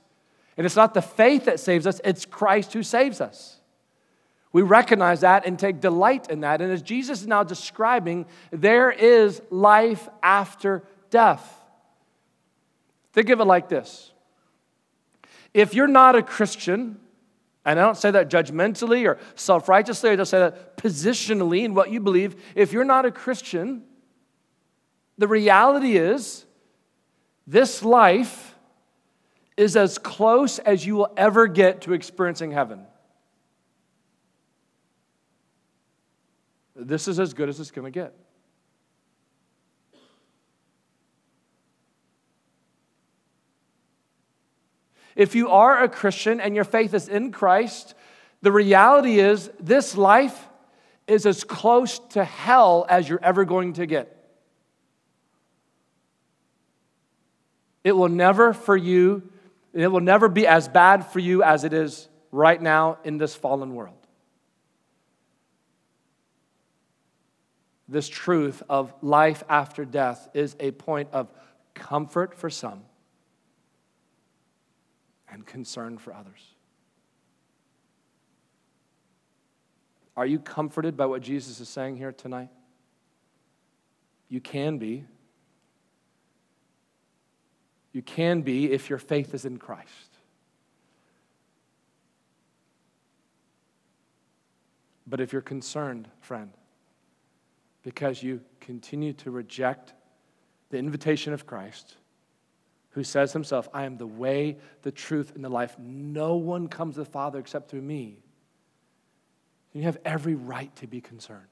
And 0.58 0.66
it's 0.66 0.76
not 0.76 0.94
the 0.94 1.02
faith 1.02 1.46
that 1.46 1.60
saves 1.60 1.88
us, 1.88 2.02
it's 2.04 2.26
Christ 2.26 2.74
who 2.74 2.84
saves 2.84 3.22
us. 3.22 3.60
We 4.52 4.62
recognize 4.64 5.22
that 5.22 5.46
and 5.46 5.60
take 5.60 5.80
delight 5.80 6.30
in 6.30 6.42
that. 6.42 6.62
And 6.62 6.72
as 6.72 6.82
Jesus 6.82 7.22
is 7.22 7.28
now 7.28 7.44
describing, 7.44 8.26
there 8.52 8.90
is 8.90 9.42
life 9.52 10.10
after 10.24 10.84
death. 11.12 11.56
Think 13.14 13.30
of 13.30 13.40
it 13.40 13.46
like 13.46 13.70
this 13.70 14.12
if 15.54 15.74
you're 15.74 15.88
not 15.88 16.16
a 16.16 16.22
Christian, 16.22 17.00
and 17.70 17.80
I 17.80 17.84
don't 17.84 17.98
say 17.98 18.10
that 18.10 18.30
judgmentally 18.30 19.08
or 19.08 19.20
self 19.36 19.70
righteously, 19.70 20.10
I 20.10 20.16
just 20.16 20.32
say 20.32 20.40
that 20.40 20.76
positionally 20.78 21.64
in 21.64 21.76
what 21.76 21.92
you 21.92 22.00
believe. 22.00 22.36
If 22.56 22.74
you're 22.74 22.84
not 22.84 23.06
a 23.06 23.12
Christian, 23.12 23.84
the 25.20 25.28
reality 25.28 25.96
is 25.96 26.46
this 27.46 27.84
life 27.84 28.56
is 29.56 29.76
as 29.76 30.00
close 30.00 30.58
as 30.58 30.84
you 30.84 30.96
will 30.96 31.14
ever 31.16 31.46
get 31.46 31.82
to 31.82 31.94
experiencing 31.94 32.52
heaven. 32.52 32.88
This 36.76 37.08
is 37.08 37.20
as 37.20 37.34
good 37.36 37.50
as 37.50 37.60
it's 37.60 37.72
going 37.72 37.86
to 37.86 37.92
get. 37.92 38.16
If 45.16 45.36
you 45.36 45.50
are 45.50 45.84
a 45.84 45.90
Christian 45.90 46.40
and 46.40 46.56
your 46.56 46.64
faith 46.64 46.94
is 46.94 47.08
in 47.08 47.32
Christ, 47.32 47.94
the 48.42 48.52
reality 48.52 49.20
is 49.20 49.50
this 49.60 49.98
life 49.98 50.48
is 51.08 51.26
as 51.26 51.44
close 51.44 52.00
to 52.00 52.24
hell 52.24 52.86
as 52.90 53.10
you're 53.10 53.24
ever 53.24 53.44
going 53.46 53.74
to 53.74 53.86
get. 53.86 54.16
It 57.84 57.94
will 57.94 58.10
never 58.10 58.54
for 58.54 58.78
you, 58.78 59.24
it 59.74 59.88
will 59.88 60.02
never 60.02 60.30
be 60.30 60.46
as 60.46 60.68
bad 60.68 61.06
for 61.06 61.20
you 61.20 61.44
as 61.44 61.64
it 61.64 61.74
is 61.74 62.08
right 62.32 62.62
now 62.62 63.00
in 63.04 63.18
this 63.18 63.36
fallen 63.36 63.74
world. 63.74 63.96
This 67.88 68.08
truth 68.08 68.62
of 68.70 68.94
life 69.02 69.44
after 69.50 69.84
death 69.84 70.30
is 70.36 70.56
a 70.60 70.72
point 70.72 71.10
of 71.12 71.32
comfort 71.74 72.38
for 72.38 72.50
some 72.50 72.84
and 75.32 75.46
concern 75.46 75.98
for 75.98 76.14
others. 76.14 76.56
Are 80.18 80.26
you 80.26 80.40
comforted 80.40 80.98
by 80.98 81.06
what 81.06 81.22
Jesus 81.22 81.60
is 81.60 81.70
saying 81.70 81.98
here 81.98 82.12
tonight? 82.12 82.50
You 84.28 84.42
can 84.42 84.78
be. 84.78 85.06
You 87.94 88.02
can 88.02 88.42
be 88.42 88.72
if 88.72 88.90
your 88.90 89.00
faith 89.00 89.34
is 89.34 89.46
in 89.46 89.58
Christ. 89.58 90.18
But 95.08 95.20
if 95.20 95.34
you're 95.34 95.42
concerned, 95.42 96.08
friend, 96.22 96.52
because 97.82 98.22
you 98.22 98.42
continue 98.60 99.14
to 99.14 99.32
reject 99.32 99.94
the 100.70 100.78
invitation 100.78 101.34
of 101.34 101.48
Christ, 101.48 101.96
who 102.92 103.04
says 103.04 103.34
himself, 103.34 103.70
I 103.74 103.84
am 103.84 103.98
the 103.98 104.08
way, 104.08 104.58
the 104.82 104.92
truth, 104.92 105.34
and 105.36 105.44
the 105.44 105.50
life. 105.50 105.78
No 105.78 106.36
one 106.36 106.68
comes 106.68 106.96
to 106.96 107.02
the 107.02 107.10
Father 107.10 107.40
except 107.40 107.70
through 107.70 107.82
me. 107.82 108.24
You 109.74 109.84
have 109.84 109.98
every 110.04 110.36
right 110.36 110.76
to 110.78 110.88
be 110.88 111.00
concerned. 111.00 111.46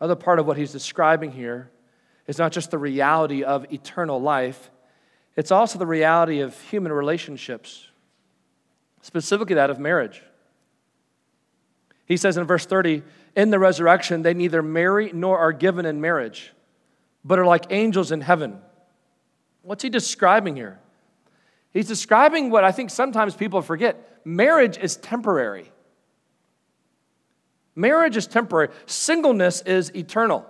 Other 0.00 0.16
part 0.16 0.38
of 0.38 0.46
what 0.46 0.56
he's 0.56 0.72
describing 0.72 1.30
here 1.30 1.70
is 2.26 2.38
not 2.38 2.52
just 2.52 2.70
the 2.70 2.78
reality 2.78 3.44
of 3.44 3.72
eternal 3.72 4.20
life, 4.20 4.70
it's 5.36 5.50
also 5.50 5.78
the 5.78 5.86
reality 5.86 6.40
of 6.40 6.60
human 6.62 6.92
relationships, 6.92 7.88
specifically 9.02 9.54
that 9.54 9.70
of 9.70 9.78
marriage. 9.78 10.22
He 12.06 12.16
says 12.16 12.36
in 12.36 12.44
verse 12.44 12.66
30, 12.66 13.02
in 13.36 13.50
the 13.50 13.58
resurrection, 13.58 14.22
they 14.22 14.34
neither 14.34 14.62
marry 14.62 15.10
nor 15.12 15.38
are 15.38 15.52
given 15.52 15.86
in 15.86 16.00
marriage 16.00 16.52
but 17.24 17.38
are 17.38 17.46
like 17.46 17.66
angels 17.70 18.12
in 18.12 18.20
heaven. 18.20 18.58
What's 19.62 19.82
he 19.82 19.88
describing 19.88 20.56
here? 20.56 20.78
He's 21.72 21.88
describing 21.88 22.50
what 22.50 22.64
I 22.64 22.70
think 22.70 22.90
sometimes 22.90 23.34
people 23.34 23.62
forget 23.62 24.20
marriage 24.24 24.78
is 24.78 24.96
temporary. 24.96 25.70
Marriage 27.74 28.16
is 28.16 28.26
temporary, 28.26 28.68
singleness 28.86 29.60
is 29.62 29.94
eternal. 29.96 30.46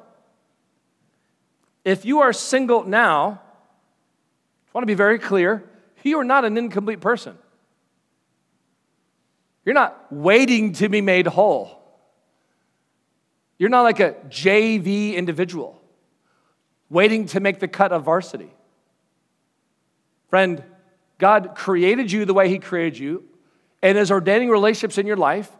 If 1.84 2.04
you 2.04 2.20
are 2.20 2.32
single 2.32 2.84
now, 2.84 3.40
I 4.66 4.70
want 4.72 4.82
to 4.82 4.86
be 4.86 4.94
very 4.94 5.18
clear 5.18 5.64
you 6.04 6.18
are 6.18 6.24
not 6.24 6.44
an 6.44 6.58
incomplete 6.58 7.00
person. 7.00 7.36
You're 9.64 9.74
not 9.74 10.12
waiting 10.12 10.74
to 10.74 10.88
be 10.88 11.00
made 11.00 11.26
whole. 11.26 11.80
You're 13.58 13.70
not 13.70 13.82
like 13.82 14.00
a 14.00 14.12
JV 14.28 15.14
individual 15.14 15.80
waiting 16.90 17.26
to 17.26 17.40
make 17.40 17.58
the 17.58 17.68
cut 17.68 17.92
of 17.92 18.04
varsity. 18.04 18.52
Friend, 20.28 20.62
God 21.18 21.54
created 21.54 22.10
you 22.10 22.24
the 22.24 22.34
way 22.34 22.48
He 22.48 22.58
created 22.58 22.98
you 22.98 23.24
and 23.82 23.98
is 23.98 24.10
ordaining 24.10 24.50
relationships 24.50 24.98
in 24.98 25.06
your 25.06 25.16
life. 25.16 25.50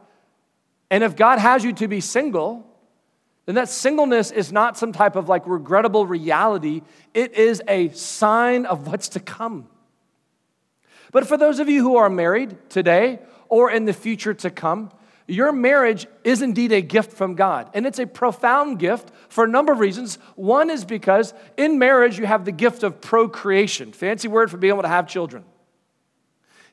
And 0.91 1.05
if 1.05 1.17
God 1.17 1.39
has 1.39 1.65
you 1.65 1.73
to 1.75 1.89
be 1.89 2.01
single, 2.01 2.67
then 3.47 3.57
that 3.57 3.69
singleness 3.69 4.31
is 4.31 4.53
not 4.53 4.79
some 4.79 4.93
type 4.93 5.17
of 5.17 5.29
like 5.29 5.47
regrettable 5.47 6.07
reality. 6.07 6.83
It 7.13 7.35
is 7.35 7.63
a 7.69 7.91
sign 7.91 8.65
of 8.67 8.87
what's 8.87 9.11
to 9.11 9.21
come. 9.21 9.69
But 11.13 11.27
for 11.27 11.37
those 11.37 11.59
of 11.59 11.69
you 11.69 11.83
who 11.83 11.97
are 11.97 12.09
married 12.09 12.57
today 12.71 13.21
or 13.49 13.71
in 13.71 13.85
the 13.85 13.93
future 13.93 14.35
to 14.35 14.51
come, 14.51 14.91
your 15.27 15.53
marriage 15.53 16.07
is 16.23 16.43
indeed 16.43 16.73
a 16.73 16.83
gift 16.83 17.13
from 17.13 17.35
God. 17.35 17.71
And 17.73 17.87
it's 17.87 17.99
a 17.99 18.07
profound 18.07 18.79
gift 18.79 19.11
for 19.29 19.45
a 19.45 19.49
number 19.49 19.73
of 19.73 19.79
reasons. 19.79 20.17
One 20.35 20.69
is 20.69 20.85
because 20.85 21.33
in 21.57 21.79
marriage, 21.79 22.19
you 22.19 22.27
have 22.27 22.45
the 22.45 22.53
gift 22.53 22.83
of 22.83 23.01
procreation, 23.01 23.93
fancy 23.93 24.29
word 24.29 24.51
for 24.51 24.59
being 24.59 24.73
able 24.73 24.83
to 24.83 24.89
have 24.89 25.09
children. 25.09 25.45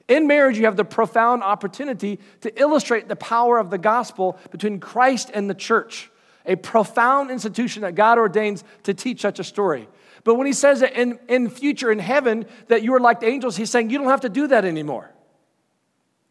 In 0.10 0.28
marriage, 0.28 0.58
you 0.58 0.66
have 0.66 0.76
the 0.76 0.84
profound 0.84 1.44
opportunity 1.44 2.20
to 2.42 2.60
illustrate 2.60 3.08
the 3.08 3.16
power 3.16 3.58
of 3.58 3.70
the 3.70 3.78
gospel 3.78 4.38
between 4.52 4.82
Christ 4.82 5.32
and 5.34 5.50
the 5.50 5.54
church, 5.54 6.12
a 6.46 6.58
profound 6.58 7.32
institution 7.32 7.84
that 7.84 7.96
God 7.96 8.18
ordains 8.18 8.66
to 8.84 8.94
teach 8.94 9.22
such 9.22 9.40
a 9.40 9.44
story. 9.46 9.88
But 10.26 10.36
when 10.36 10.48
he 10.48 10.54
says 10.54 10.82
that 10.82 10.94
in, 10.94 11.20
in 11.30 11.50
future 11.50 11.90
in 11.90 12.00
heaven 12.00 12.46
that 12.68 12.84
you 12.84 12.94
are 12.94 13.00
like 13.00 13.22
the 13.22 13.28
angels, 13.28 13.56
he's 13.56 13.70
saying 13.70 13.90
you 13.90 13.98
don't 13.98 14.08
have 14.08 14.22
to 14.22 14.30
do 14.30 14.48
that 14.48 14.66
anymore. 14.66 15.10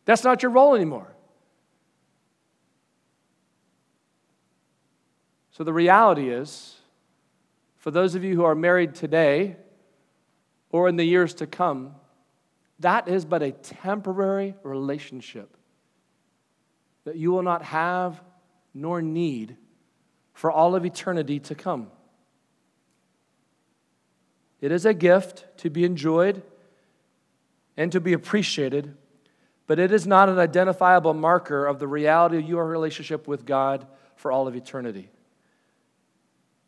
That's 0.05 0.25
not 0.25 0.43
your 0.43 0.53
role 0.53 0.75
anymore. 0.75 1.11
So 5.61 5.65
the 5.65 5.75
reality 5.75 6.31
is, 6.31 6.75
for 7.77 7.91
those 7.91 8.15
of 8.15 8.25
you 8.25 8.35
who 8.35 8.45
are 8.45 8.55
married 8.55 8.95
today 8.95 9.57
or 10.71 10.89
in 10.89 10.97
the 10.97 11.05
years 11.05 11.35
to 11.35 11.47
come, 11.47 11.97
that 12.79 13.09
is 13.09 13.27
but 13.27 13.43
a 13.43 13.53
temporary 13.53 14.55
relationship 14.63 15.55
that 17.05 17.17
you 17.17 17.31
will 17.31 17.43
not 17.43 17.63
have 17.63 18.23
nor 18.73 19.03
need 19.03 19.59
for 20.33 20.51
all 20.51 20.75
of 20.75 20.87
eternity 20.87 21.39
to 21.41 21.55
come. 21.55 21.89
It 24.63 24.73
is 24.73 24.87
a 24.87 24.95
gift 24.95 25.45
to 25.59 25.69
be 25.69 25.85
enjoyed 25.85 26.43
and 27.77 27.93
to 27.93 28.01
be 28.01 28.15
appreciated, 28.15 28.97
but 29.67 29.79
it 29.79 29.93
is 29.93 30.07
not 30.07 30.31
an 30.31 30.39
identifiable 30.39 31.13
marker 31.13 31.67
of 31.67 31.79
the 31.79 31.87
reality 31.87 32.39
of 32.39 32.49
your 32.49 32.65
relationship 32.65 33.29
with 33.29 33.45
God 33.45 33.87
for 34.17 34.33
all 34.33 34.49
of 34.49 34.57
eternity. 34.57 35.11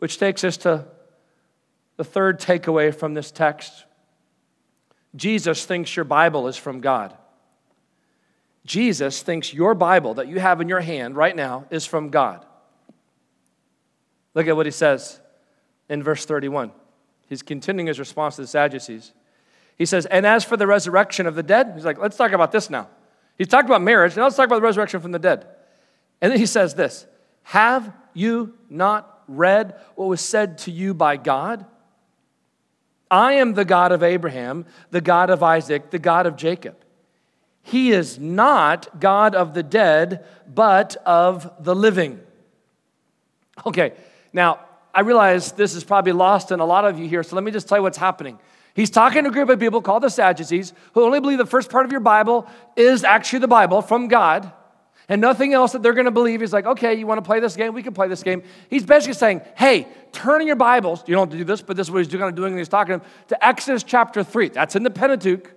Which 0.02 0.18
takes 0.18 0.42
us 0.42 0.56
to 0.56 0.84
the 1.96 2.02
third 2.02 2.40
takeaway 2.40 2.92
from 2.92 3.14
this 3.14 3.30
text 3.30 3.84
Jesus 5.14 5.64
thinks 5.64 5.94
your 5.94 6.04
Bible 6.04 6.48
is 6.48 6.56
from 6.56 6.80
God. 6.80 7.16
Jesus 8.66 9.22
thinks 9.22 9.54
your 9.54 9.76
Bible 9.76 10.14
that 10.14 10.26
you 10.26 10.40
have 10.40 10.60
in 10.60 10.68
your 10.68 10.80
hand 10.80 11.14
right 11.14 11.36
now 11.36 11.66
is 11.70 11.86
from 11.86 12.10
God. 12.10 12.44
Look 14.34 14.48
at 14.48 14.56
what 14.56 14.66
he 14.66 14.72
says 14.72 15.20
in 15.88 16.02
verse 16.02 16.26
31. 16.26 16.72
He's 17.28 17.42
continuing 17.42 17.86
his 17.86 18.00
response 18.00 18.34
to 18.34 18.42
the 18.42 18.48
Sadducees. 18.48 19.12
He 19.78 19.86
says, 19.86 20.06
And 20.06 20.26
as 20.26 20.42
for 20.42 20.56
the 20.56 20.66
resurrection 20.66 21.28
of 21.28 21.36
the 21.36 21.44
dead, 21.44 21.74
he's 21.76 21.84
like, 21.84 21.98
let's 21.98 22.16
talk 22.16 22.32
about 22.32 22.50
this 22.50 22.68
now. 22.68 22.88
He's 23.38 23.46
talked 23.46 23.68
about 23.68 23.82
marriage, 23.82 24.16
now 24.16 24.24
let's 24.24 24.34
talk 24.34 24.46
about 24.46 24.56
the 24.56 24.62
resurrection 24.62 24.98
from 24.98 25.12
the 25.12 25.20
dead. 25.20 25.46
And 26.20 26.32
then 26.32 26.40
he 26.40 26.46
says 26.46 26.74
this 26.74 27.06
Have 27.44 27.92
you 28.14 28.54
not 28.68 29.11
read 29.28 29.74
what 29.94 30.08
was 30.08 30.20
said 30.20 30.58
to 30.58 30.70
you 30.70 30.94
by 30.94 31.16
God? 31.16 31.64
I 33.10 33.34
am 33.34 33.54
the 33.54 33.64
God 33.64 33.92
of 33.92 34.02
Abraham, 34.02 34.64
the 34.90 35.00
God 35.02 35.28
of 35.28 35.42
Isaac, 35.42 35.90
the 35.90 35.98
God 35.98 36.26
of 36.26 36.36
Jacob. 36.36 36.76
He 37.62 37.92
is 37.92 38.18
not 38.18 39.00
God 39.00 39.34
of 39.34 39.54
the 39.54 39.62
dead, 39.62 40.24
but 40.52 40.96
of 41.04 41.52
the 41.62 41.74
living. 41.74 42.20
Okay, 43.66 43.92
now 44.32 44.60
I 44.94 45.02
realize 45.02 45.52
this 45.52 45.74
is 45.74 45.84
probably 45.84 46.12
lost 46.12 46.50
in 46.50 46.60
a 46.60 46.64
lot 46.64 46.84
of 46.84 46.98
you 46.98 47.06
here, 47.08 47.22
so 47.22 47.36
let 47.36 47.44
me 47.44 47.50
just 47.50 47.68
tell 47.68 47.78
you 47.78 47.82
what's 47.82 47.98
happening. 47.98 48.38
He's 48.74 48.90
talking 48.90 49.24
to 49.24 49.28
a 49.28 49.32
group 49.32 49.50
of 49.50 49.60
people 49.60 49.82
called 49.82 50.02
the 50.02 50.08
Sadducees 50.08 50.72
who 50.94 51.02
only 51.04 51.20
believe 51.20 51.38
the 51.38 51.46
first 51.46 51.70
part 51.70 51.84
of 51.84 51.92
your 51.92 52.00
Bible 52.00 52.46
is 52.76 53.04
actually 53.04 53.40
the 53.40 53.48
Bible 53.48 53.82
from 53.82 54.08
God 54.08 54.50
and 55.12 55.20
nothing 55.20 55.52
else 55.52 55.72
that 55.72 55.82
they're 55.82 55.92
going 55.92 56.06
to 56.06 56.10
believe. 56.10 56.40
He's 56.40 56.54
like, 56.54 56.64
okay, 56.64 56.94
you 56.94 57.06
want 57.06 57.18
to 57.18 57.22
play 57.22 57.38
this 57.38 57.54
game? 57.54 57.74
We 57.74 57.82
can 57.82 57.92
play 57.92 58.08
this 58.08 58.22
game. 58.22 58.42
He's 58.70 58.86
basically 58.86 59.12
saying, 59.12 59.42
hey, 59.58 59.86
turn 60.10 60.40
in 60.40 60.46
your 60.46 60.56
Bibles. 60.56 61.04
You 61.06 61.14
don't 61.14 61.28
have 61.28 61.32
to 61.32 61.36
do 61.36 61.44
this, 61.44 61.60
but 61.60 61.76
this 61.76 61.88
is 61.88 61.90
what 61.90 61.98
he's 61.98 62.08
kind 62.10 62.30
of 62.30 62.34
doing. 62.34 62.52
And 62.52 62.58
he's 62.58 62.70
talking 62.70 63.02
to 63.28 63.46
Exodus 63.46 63.82
chapter 63.82 64.24
3. 64.24 64.48
That's 64.48 64.74
in 64.74 64.84
the 64.84 64.90
Pentateuch. 64.90 65.52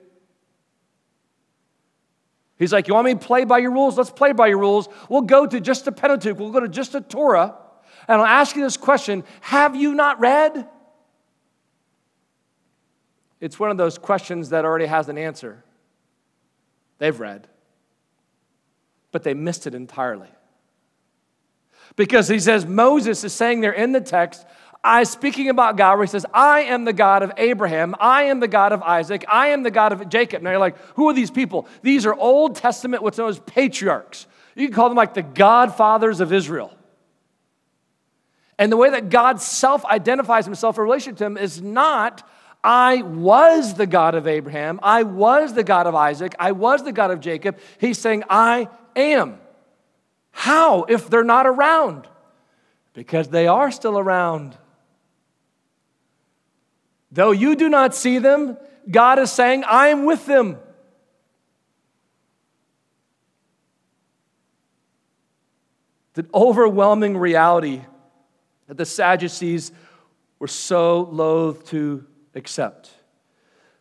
He's 2.60 2.74
like, 2.74 2.90
you 2.90 2.96
want 2.96 3.06
me 3.06 3.14
to 3.14 3.18
play 3.18 3.46
by 3.46 3.60
your 3.60 3.72
rules? 3.72 3.98
Let's 3.98 4.10
play 4.10 4.34
by 4.34 4.48
your 4.48 4.58
rules. 4.58 4.90
We'll 5.08 5.22
go 5.22 5.46
to 5.46 5.62
just 5.62 5.86
the 5.86 5.94
Pentateuch. 5.94 6.38
We'll 6.38 6.52
go 6.52 6.60
to 6.60 6.68
just 6.68 6.92
the 6.92 7.00
Torah. 7.00 7.56
And 8.10 8.20
I'll 8.20 8.28
ask 8.28 8.58
you 8.58 8.62
this 8.62 8.76
question 8.76 9.24
Have 9.40 9.74
you 9.74 9.94
not 9.94 10.20
read? 10.20 10.68
It's 13.40 13.58
one 13.58 13.72
of 13.72 13.78
those 13.78 13.98
questions 13.98 14.50
that 14.50 14.66
already 14.66 14.88
has 14.88 15.08
an 15.08 15.18
answer. 15.18 15.64
They've 16.98 17.18
read, 17.18 17.48
but 19.16 19.24
they 19.24 19.34
missed 19.34 19.66
it 19.66 19.74
entirely. 19.74 20.28
Because 21.96 22.28
he 22.28 22.38
says, 22.38 22.66
Moses 22.66 23.24
is 23.24 23.32
saying 23.32 23.62
there 23.62 23.72
in 23.72 23.94
the 23.94 24.02
text, 24.02 24.46
I 24.84 25.06
speaking 25.06 25.48
about 25.48 25.78
God, 25.78 25.96
where 25.96 26.06
he 26.06 26.10
says, 26.10 26.26
I 26.34 26.64
am 26.64 26.84
the 26.84 26.92
God 26.92 27.24
of 27.24 27.32
Abraham, 27.38 27.96
I 27.98 28.24
am 28.24 28.42
the 28.42 28.50
God 28.50 28.74
of 28.74 28.82
Isaac, 28.82 29.24
I 29.30 29.48
am 29.48 29.64
the 29.64 29.72
God 29.72 29.94
of 29.94 30.10
Jacob. 30.10 30.42
Now 30.42 30.50
you're 30.50 30.60
like, 30.60 30.78
who 30.96 31.08
are 31.08 31.14
these 31.14 31.32
people? 31.32 31.66
These 31.82 32.06
are 32.06 32.14
Old 32.14 32.58
Testament, 32.58 33.04
what's 33.04 33.18
known 33.18 33.30
as 33.30 33.40
patriarchs. 33.40 34.28
You 34.54 34.68
can 34.68 34.76
call 34.76 34.90
them 34.90 34.98
like 34.98 35.14
the 35.14 35.24
godfathers 35.24 36.20
of 36.20 36.34
Israel. 36.34 36.74
And 38.60 38.70
the 38.70 38.76
way 38.76 38.90
that 38.90 39.10
God 39.10 39.40
self 39.40 39.86
identifies 39.86 40.44
himself 40.44 40.78
in 40.78 40.84
relation 40.84 41.16
to 41.16 41.24
them 41.24 41.38
is 41.38 41.62
not, 41.62 42.30
I 42.66 43.04
was 43.04 43.76
the 43.76 43.86
God 43.86 44.16
of 44.16 44.26
Abraham, 44.26 44.80
I 44.82 45.04
was 45.04 45.54
the 45.54 45.64
God 45.64 45.86
of 45.86 45.94
Isaac, 45.94 46.34
I 46.40 46.52
was 46.52 46.84
the 46.84 46.92
God 46.92 47.12
of 47.12 47.20
Jacob. 47.20 47.60
He's 47.80 48.00
saying, 48.00 48.24
I 48.28 48.70
am. 48.96 49.38
How 50.32 50.84
if 50.84 51.08
they're 51.08 51.24
not 51.24 51.46
around? 51.46 52.08
Because 52.94 53.28
they 53.28 53.46
are 53.46 53.70
still 53.70 54.00
around. 54.00 54.58
Though 57.12 57.32
you 57.32 57.56
do 57.56 57.70
not 57.70 57.94
see 57.94 58.18
them, 58.18 58.58
God 58.90 59.20
is 59.20 59.32
saying, 59.32 59.64
I 59.64 59.90
am 59.90 60.06
with 60.06 60.26
them. 60.26 60.58
The 66.16 66.26
overwhelming 66.34 67.16
reality 67.16 67.82
that 68.68 68.78
the 68.78 68.86
Sadducees 68.86 69.72
were 70.40 70.48
so 70.48 71.02
loath 71.12 71.68
to 71.68 72.06
accept. 72.36 72.92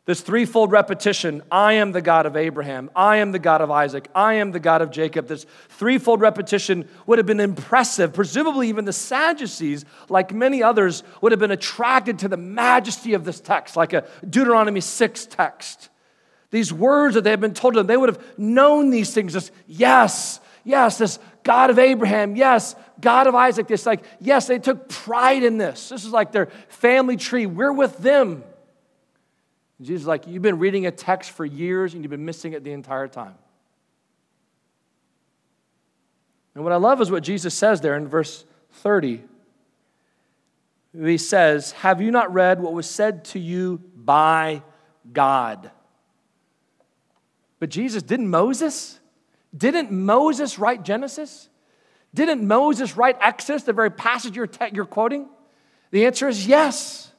This 0.06 0.20
threefold 0.20 0.70
repetition 0.70 1.42
I 1.50 1.74
am 1.74 1.92
the 1.92 2.02
God 2.02 2.26
of 2.26 2.36
Abraham, 2.36 2.90
I 2.94 3.16
am 3.16 3.32
the 3.32 3.38
God 3.38 3.62
of 3.62 3.70
Isaac, 3.70 4.08
I 4.14 4.34
am 4.34 4.52
the 4.52 4.60
God 4.60 4.82
of 4.82 4.90
Jacob. 4.90 5.28
This 5.28 5.46
threefold 5.70 6.20
repetition 6.20 6.86
would 7.06 7.18
have 7.18 7.26
been 7.26 7.40
impressive. 7.40 8.12
Presumably, 8.12 8.68
even 8.68 8.84
the 8.84 8.92
Sadducees, 8.92 9.86
like 10.10 10.34
many 10.34 10.62
others, 10.62 11.04
would 11.22 11.32
have 11.32 11.38
been 11.38 11.50
attracted 11.50 12.18
to 12.18 12.28
the 12.28 12.36
majesty 12.36 13.14
of 13.14 13.24
this 13.24 13.40
text, 13.40 13.76
like 13.76 13.94
a 13.94 14.06
Deuteronomy 14.28 14.82
6 14.82 15.26
text. 15.26 15.88
These 16.50 16.70
words 16.70 17.14
that 17.14 17.24
they 17.24 17.30
had 17.30 17.40
been 17.40 17.54
told 17.54 17.74
to 17.74 17.80
them, 17.80 17.86
they 17.86 17.96
would 17.96 18.10
have 18.10 18.38
known 18.38 18.90
these 18.90 19.14
things. 19.14 19.32
Just, 19.32 19.52
yes, 19.66 20.38
yes, 20.64 20.98
this 20.98 21.18
God 21.44 21.70
of 21.70 21.78
Abraham, 21.78 22.36
yes, 22.36 22.74
God 23.00 23.26
of 23.26 23.34
Isaac. 23.34 23.68
This, 23.68 23.86
like, 23.86 24.02
yes, 24.18 24.46
they 24.46 24.58
took 24.58 24.88
pride 24.88 25.42
in 25.42 25.58
this. 25.58 25.90
This 25.90 26.04
is 26.04 26.10
like 26.10 26.32
their 26.32 26.46
family 26.68 27.16
tree. 27.16 27.46
We're 27.46 27.72
with 27.72 27.98
them. 27.98 28.42
And 29.78 29.86
Jesus 29.86 30.02
is 30.02 30.06
like, 30.06 30.26
You've 30.26 30.42
been 30.42 30.58
reading 30.58 30.86
a 30.86 30.90
text 30.90 31.30
for 31.30 31.44
years 31.44 31.94
and 31.94 32.02
you've 32.02 32.10
been 32.10 32.24
missing 32.24 32.54
it 32.54 32.64
the 32.64 32.72
entire 32.72 33.08
time. 33.08 33.34
And 36.54 36.64
what 36.64 36.72
I 36.72 36.76
love 36.76 37.00
is 37.00 37.10
what 37.10 37.22
Jesus 37.22 37.54
says 37.54 37.80
there 37.80 37.96
in 37.96 38.08
verse 38.08 38.44
30. 38.72 39.22
He 40.98 41.18
says, 41.18 41.72
Have 41.72 42.00
you 42.00 42.10
not 42.10 42.32
read 42.32 42.60
what 42.60 42.72
was 42.72 42.88
said 42.88 43.24
to 43.26 43.38
you 43.38 43.82
by 43.96 44.62
God? 45.12 45.70
But 47.58 47.70
Jesus, 47.70 48.02
didn't 48.02 48.30
Moses? 48.30 49.00
Didn't 49.56 49.92
Moses 49.92 50.58
write 50.58 50.84
Genesis? 50.84 51.48
Didn't 52.12 52.46
Moses 52.46 52.96
write 52.96 53.16
Exodus, 53.20 53.64
the 53.64 53.72
very 53.72 53.90
passage 53.90 54.36
you're, 54.36 54.46
te- 54.46 54.70
you're 54.72 54.84
quoting? 54.84 55.28
The 55.90 56.06
answer 56.06 56.28
is 56.28 56.46
yes. 56.46 57.10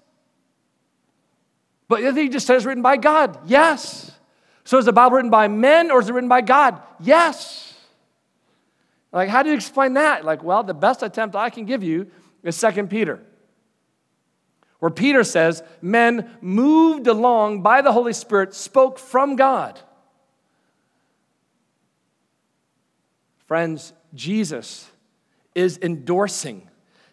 But 1.88 2.16
he 2.16 2.30
just 2.30 2.48
says 2.48 2.66
written 2.66 2.82
by 2.82 2.98
God. 2.98 3.40
Yes. 3.46 4.12
So 4.64 4.78
is 4.78 4.86
the 4.86 4.94
Bible 4.94 5.18
written 5.18 5.32
by 5.32 5.48
men 5.48 5.92
or 5.92 6.00
is 6.00 6.10
it 6.10 6.14
written 6.14 6.30
by 6.30 6.42
God? 6.42 6.82
Yes. 7.00 7.74
Like, 9.12 9.30
how 9.30 9.44
do 9.44 9.50
you 9.50 9.56
explain 9.56 9.94
that? 9.94 10.26
Like, 10.26 10.44
well, 10.44 10.64
the 10.64 10.74
best 10.74 11.04
attempt 11.04 11.36
I 11.36 11.50
can 11.50 11.66
give 11.66 11.84
you 11.84 12.08
is 12.44 12.56
Second 12.56 12.90
Peter, 12.90 13.22
where 14.80 14.92
Peter 14.92 15.24
says, 15.24 15.64
Men 15.82 16.30
moved 16.42 17.08
along 17.08 17.62
by 17.62 17.82
the 17.82 17.92
Holy 17.92 18.14
Spirit 18.14 18.54
spoke 18.54 19.00
from 19.00 19.36
God. 19.36 19.80
Friends, 23.48 23.94
Jesus 24.14 24.90
is 25.54 25.80
endorsing, 25.82 26.68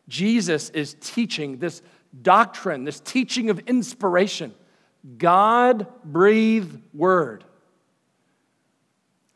Jesus 0.08 0.70
is 0.70 0.96
teaching 1.00 1.58
this 1.58 1.82
doctrine, 2.20 2.84
this 2.84 3.00
teaching 3.00 3.50
of 3.50 3.58
inspiration. 3.60 4.54
God 5.18 5.86
breathed 6.04 6.80
word. 6.94 7.44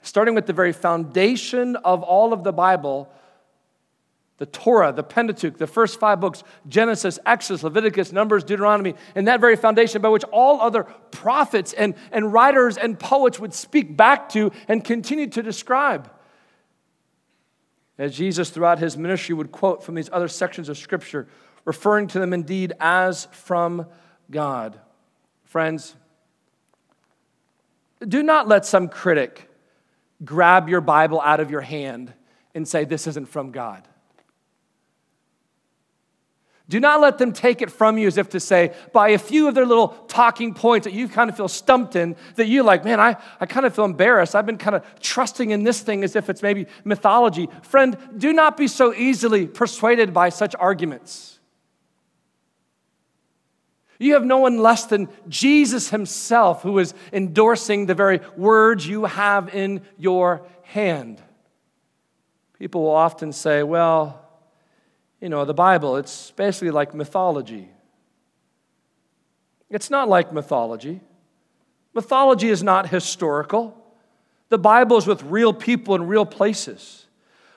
Starting 0.02 0.34
with 0.34 0.46
the 0.46 0.52
very 0.52 0.72
foundation 0.72 1.76
of 1.76 2.02
all 2.02 2.32
of 2.32 2.44
the 2.44 2.52
Bible, 2.52 3.10
the 4.38 4.46
Torah, 4.46 4.92
the 4.92 5.02
Pentateuch, 5.02 5.56
the 5.56 5.66
first 5.66 5.98
five 5.98 6.20
books 6.20 6.44
Genesis, 6.68 7.18
Exodus, 7.26 7.62
Leviticus, 7.62 8.12
Numbers, 8.12 8.44
Deuteronomy, 8.44 8.94
and 9.14 9.26
that 9.28 9.40
very 9.40 9.56
foundation 9.56 10.02
by 10.02 10.08
which 10.08 10.24
all 10.24 10.60
other 10.60 10.84
prophets 10.84 11.72
and, 11.72 11.94
and 12.12 12.32
writers 12.32 12.76
and 12.76 12.98
poets 12.98 13.40
would 13.40 13.54
speak 13.54 13.96
back 13.96 14.28
to 14.30 14.52
and 14.68 14.84
continue 14.84 15.26
to 15.28 15.42
describe. 15.42 16.10
As 17.98 18.16
Jesus, 18.16 18.50
throughout 18.50 18.78
his 18.78 18.96
ministry, 18.96 19.34
would 19.34 19.52
quote 19.52 19.82
from 19.82 19.94
these 19.94 20.10
other 20.12 20.28
sections 20.28 20.68
of 20.68 20.76
Scripture, 20.76 21.26
referring 21.64 22.06
to 22.08 22.18
them 22.18 22.32
indeed 22.32 22.74
as 22.78 23.26
from 23.32 23.86
God. 24.30 24.78
Friends, 25.44 25.96
do 28.06 28.22
not 28.22 28.48
let 28.48 28.66
some 28.66 28.88
critic 28.88 29.48
grab 30.24 30.68
your 30.68 30.80
Bible 30.80 31.20
out 31.20 31.40
of 31.40 31.50
your 31.50 31.62
hand 31.62 32.12
and 32.54 32.66
say, 32.68 32.84
This 32.84 33.06
isn't 33.06 33.28
from 33.28 33.50
God. 33.50 33.86
Do 36.68 36.80
not 36.80 37.00
let 37.00 37.18
them 37.18 37.32
take 37.32 37.62
it 37.62 37.70
from 37.70 37.96
you 37.96 38.08
as 38.08 38.18
if 38.18 38.30
to 38.30 38.40
say, 38.40 38.74
by 38.92 39.10
a 39.10 39.18
few 39.18 39.46
of 39.46 39.54
their 39.54 39.66
little 39.66 39.88
talking 40.08 40.52
points 40.52 40.84
that 40.84 40.92
you 40.92 41.08
kind 41.08 41.30
of 41.30 41.36
feel 41.36 41.46
stumped 41.46 41.94
in, 41.94 42.16
that 42.34 42.48
you 42.48 42.64
like, 42.64 42.84
man, 42.84 42.98
I, 42.98 43.16
I 43.40 43.46
kind 43.46 43.64
of 43.66 43.74
feel 43.74 43.84
embarrassed. 43.84 44.34
I've 44.34 44.46
been 44.46 44.58
kind 44.58 44.74
of 44.74 44.84
trusting 45.00 45.50
in 45.50 45.62
this 45.62 45.80
thing 45.80 46.02
as 46.02 46.16
if 46.16 46.28
it's 46.28 46.42
maybe 46.42 46.66
mythology. 46.84 47.48
Friend, 47.62 47.96
do 48.16 48.32
not 48.32 48.56
be 48.56 48.66
so 48.66 48.92
easily 48.92 49.46
persuaded 49.46 50.12
by 50.12 50.28
such 50.28 50.56
arguments. 50.56 51.38
You 54.00 54.14
have 54.14 54.24
no 54.24 54.38
one 54.38 54.58
less 54.58 54.86
than 54.86 55.08
Jesus 55.28 55.90
himself 55.90 56.62
who 56.62 56.80
is 56.80 56.94
endorsing 57.12 57.86
the 57.86 57.94
very 57.94 58.20
words 58.36 58.86
you 58.88 59.04
have 59.04 59.54
in 59.54 59.82
your 59.96 60.44
hand. 60.64 61.22
People 62.58 62.82
will 62.82 62.90
often 62.90 63.32
say, 63.32 63.62
well, 63.62 64.25
you 65.20 65.28
know, 65.28 65.44
the 65.44 65.54
Bible, 65.54 65.96
it's 65.96 66.30
basically 66.32 66.70
like 66.70 66.94
mythology. 66.94 67.68
It's 69.70 69.90
not 69.90 70.08
like 70.08 70.32
mythology. 70.32 71.00
Mythology 71.94 72.48
is 72.48 72.62
not 72.62 72.88
historical. 72.88 73.76
The 74.48 74.58
Bible 74.58 74.96
is 74.98 75.06
with 75.06 75.22
real 75.22 75.52
people 75.52 75.94
in 75.94 76.06
real 76.06 76.26
places. 76.26 77.06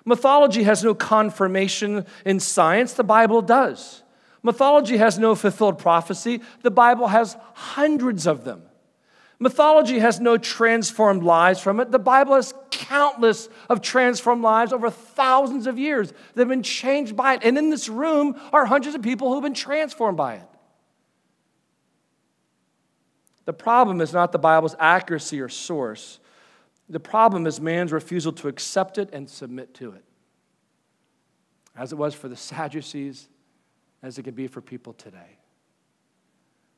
Mythology 0.05 0.63
has 0.63 0.83
no 0.83 0.95
confirmation 0.95 2.05
in 2.25 2.39
science, 2.39 2.93
the 2.93 3.03
Bible 3.03 3.41
does. 3.41 4.01
Mythology 4.41 4.97
has 4.97 5.19
no 5.19 5.35
fulfilled 5.35 5.77
prophecy, 5.77 6.41
the 6.63 6.71
Bible 6.71 7.07
has 7.07 7.35
hundreds 7.53 8.25
of 8.25 8.45
them. 8.45 8.63
Mythology 9.39 9.99
has 9.99 10.19
no 10.19 10.37
transformed 10.37 11.23
lives 11.23 11.61
from 11.61 11.79
it. 11.79 11.91
The 11.91 11.99
Bible 11.99 12.35
has 12.35 12.53
countless 12.79 13.49
of 13.69 13.81
transformed 13.81 14.41
lives 14.41 14.71
over 14.71 14.89
thousands 14.89 15.67
of 15.67 15.77
years 15.77 16.11
that 16.11 16.41
have 16.41 16.47
been 16.47 16.63
changed 16.63 17.15
by 17.15 17.33
it. 17.33 17.41
And 17.43 17.57
in 17.57 17.69
this 17.69 17.89
room 17.89 18.39
are 18.53 18.65
hundreds 18.65 18.95
of 18.95 19.01
people 19.01 19.33
who've 19.33 19.43
been 19.43 19.53
transformed 19.53 20.17
by 20.17 20.35
it. 20.35 20.47
The 23.43 23.53
problem 23.53 23.99
is 23.99 24.13
not 24.13 24.31
the 24.31 24.39
Bible's 24.39 24.75
accuracy 24.79 25.41
or 25.41 25.49
source. 25.49 26.19
The 26.87 26.99
problem 26.99 27.45
is 27.45 27.59
man's 27.59 27.91
refusal 27.91 28.31
to 28.33 28.47
accept 28.47 28.97
it 28.97 29.09
and 29.11 29.29
submit 29.29 29.73
to 29.75 29.91
it. 29.91 30.03
As 31.75 31.91
it 31.91 31.97
was 31.97 32.13
for 32.13 32.29
the 32.29 32.35
Sadducees 32.37 33.27
as 34.01 34.17
it 34.17 34.23
can 34.23 34.33
be 34.33 34.47
for 34.47 34.61
people 34.61 34.93
today. 34.93 35.37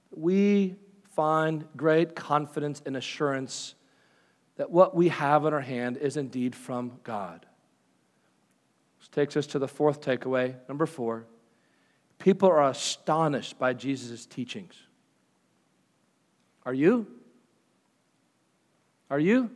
We 0.10 0.76
find 1.16 1.66
great 1.78 2.16
confidence 2.16 2.82
and 2.86 2.98
assurance 2.98 3.76
that 4.62 4.70
what 4.70 4.96
we 4.96 5.08
have 5.08 5.44
in 5.48 5.56
our 5.56 5.60
hand 5.60 5.98
is 5.98 6.18
indeed 6.18 6.56
from 6.56 7.00
God. 7.04 7.48
This 9.00 9.08
takes 9.08 9.36
us 9.36 9.48
to 9.48 9.58
the 9.58 9.68
fourth 9.68 10.02
takeaway, 10.02 10.54
number 10.70 10.86
four. 10.86 11.26
People 12.20 12.48
are 12.48 12.70
astonished 12.70 13.58
by 13.58 13.74
Jesus' 13.74 14.28
teachings. 14.28 14.76
Are 16.64 16.76
you? 16.76 17.08
Are 19.10 19.18
you? 19.18 19.50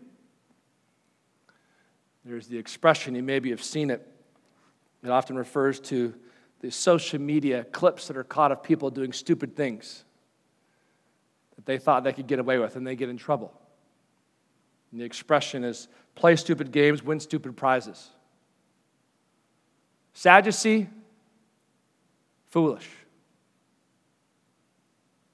There's 2.25 2.47
the 2.47 2.57
expression, 2.57 3.13
you 3.13 3.21
maybe 3.21 3.51
have 3.51 3.61
seen 3.61 3.91
it. 3.91 4.11
It 5.03 5.11
often 5.11 5.35
refers 5.35 5.79
to 5.81 6.15
the 6.61 6.71
social 6.71 7.21
media 7.21 7.63
clips 7.65 8.07
that 8.07 8.17
are 8.17 8.23
caught 8.23 8.51
of 8.51 8.63
people 8.63 8.89
doing 8.89 9.13
stupid 9.13 9.55
things. 9.55 10.03
that 11.57 11.67
they 11.67 11.77
thought 11.77 12.03
they 12.03 12.13
could 12.13 12.25
get 12.25 12.39
away 12.39 12.57
with, 12.57 12.75
and 12.75 12.87
they 12.87 12.95
get 12.95 13.09
in 13.09 13.17
trouble. 13.17 13.53
And 14.91 14.99
the 14.99 15.05
expression 15.05 15.63
is 15.63 15.87
play 16.15 16.35
stupid 16.35 16.71
games, 16.71 17.03
win 17.03 17.19
stupid 17.19 17.57
prizes. 17.57 18.09
Sadducee, 20.13 20.87
foolish. 22.47 22.89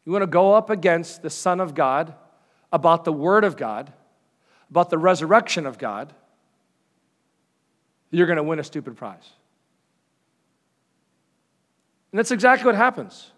You 0.05 0.11
want 0.11 0.23
to 0.23 0.27
go 0.27 0.53
up 0.53 0.69
against 0.69 1.21
the 1.21 1.29
Son 1.29 1.59
of 1.59 1.75
God 1.75 2.15
about 2.71 3.05
the 3.05 3.13
Word 3.13 3.43
of 3.43 3.57
God, 3.57 3.93
about 4.69 4.89
the 4.89 4.97
resurrection 4.97 5.65
of 5.65 5.77
God, 5.77 6.13
you're 8.09 8.27
going 8.27 8.37
to 8.37 8.43
win 8.43 8.59
a 8.59 8.63
stupid 8.63 8.97
prize. 8.97 9.29
And 12.11 12.19
that's 12.19 12.31
exactly 12.31 12.65
what 12.65 12.75
happens. 12.75 13.31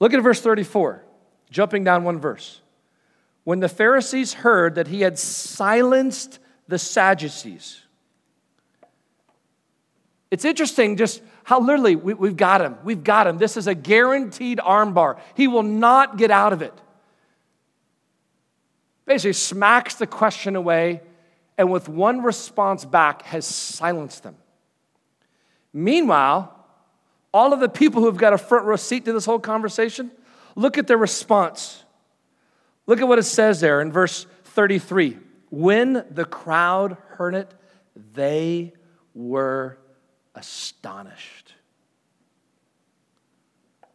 Look 0.00 0.12
at 0.14 0.22
verse 0.22 0.40
34, 0.40 1.04
jumping 1.50 1.84
down 1.84 2.04
one 2.04 2.18
verse. 2.18 2.60
When 3.46 3.60
the 3.60 3.68
Pharisees 3.68 4.32
heard 4.32 4.74
that 4.74 4.88
he 4.88 5.02
had 5.02 5.20
silenced 5.20 6.40
the 6.66 6.80
Sadducees, 6.80 7.80
it's 10.32 10.44
interesting 10.44 10.96
just 10.96 11.22
how 11.44 11.60
literally 11.60 11.94
we, 11.94 12.26
have 12.26 12.36
got 12.36 12.60
him. 12.60 12.76
We've 12.82 13.04
got 13.04 13.28
him. 13.28 13.38
This 13.38 13.56
is 13.56 13.68
a 13.68 13.74
guaranteed 13.76 14.58
armbar. 14.58 15.20
He 15.36 15.46
will 15.46 15.62
not 15.62 16.16
get 16.16 16.32
out 16.32 16.52
of 16.52 16.60
it. 16.60 16.74
Basically, 19.04 19.32
smacks 19.32 19.94
the 19.94 20.08
question 20.08 20.56
away 20.56 21.02
and 21.56 21.70
with 21.70 21.88
one 21.88 22.22
response 22.22 22.84
back 22.84 23.22
has 23.26 23.46
silenced 23.46 24.24
them. 24.24 24.34
Meanwhile, 25.72 26.52
all 27.32 27.52
of 27.52 27.60
the 27.60 27.68
people 27.68 28.02
who've 28.02 28.16
got 28.16 28.32
a 28.32 28.38
front 28.38 28.64
row 28.64 28.74
seat 28.74 29.04
to 29.04 29.12
this 29.12 29.24
whole 29.24 29.38
conversation, 29.38 30.10
look 30.56 30.78
at 30.78 30.88
their 30.88 30.98
response. 30.98 31.84
Look 32.86 33.00
at 33.00 33.08
what 33.08 33.18
it 33.18 33.24
says 33.24 33.60
there 33.60 33.80
in 33.80 33.90
verse 33.92 34.26
33. 34.44 35.18
When 35.50 36.04
the 36.10 36.24
crowd 36.24 36.96
heard 37.10 37.34
it, 37.34 37.52
they 38.14 38.72
were 39.14 39.78
astonished. 40.34 41.54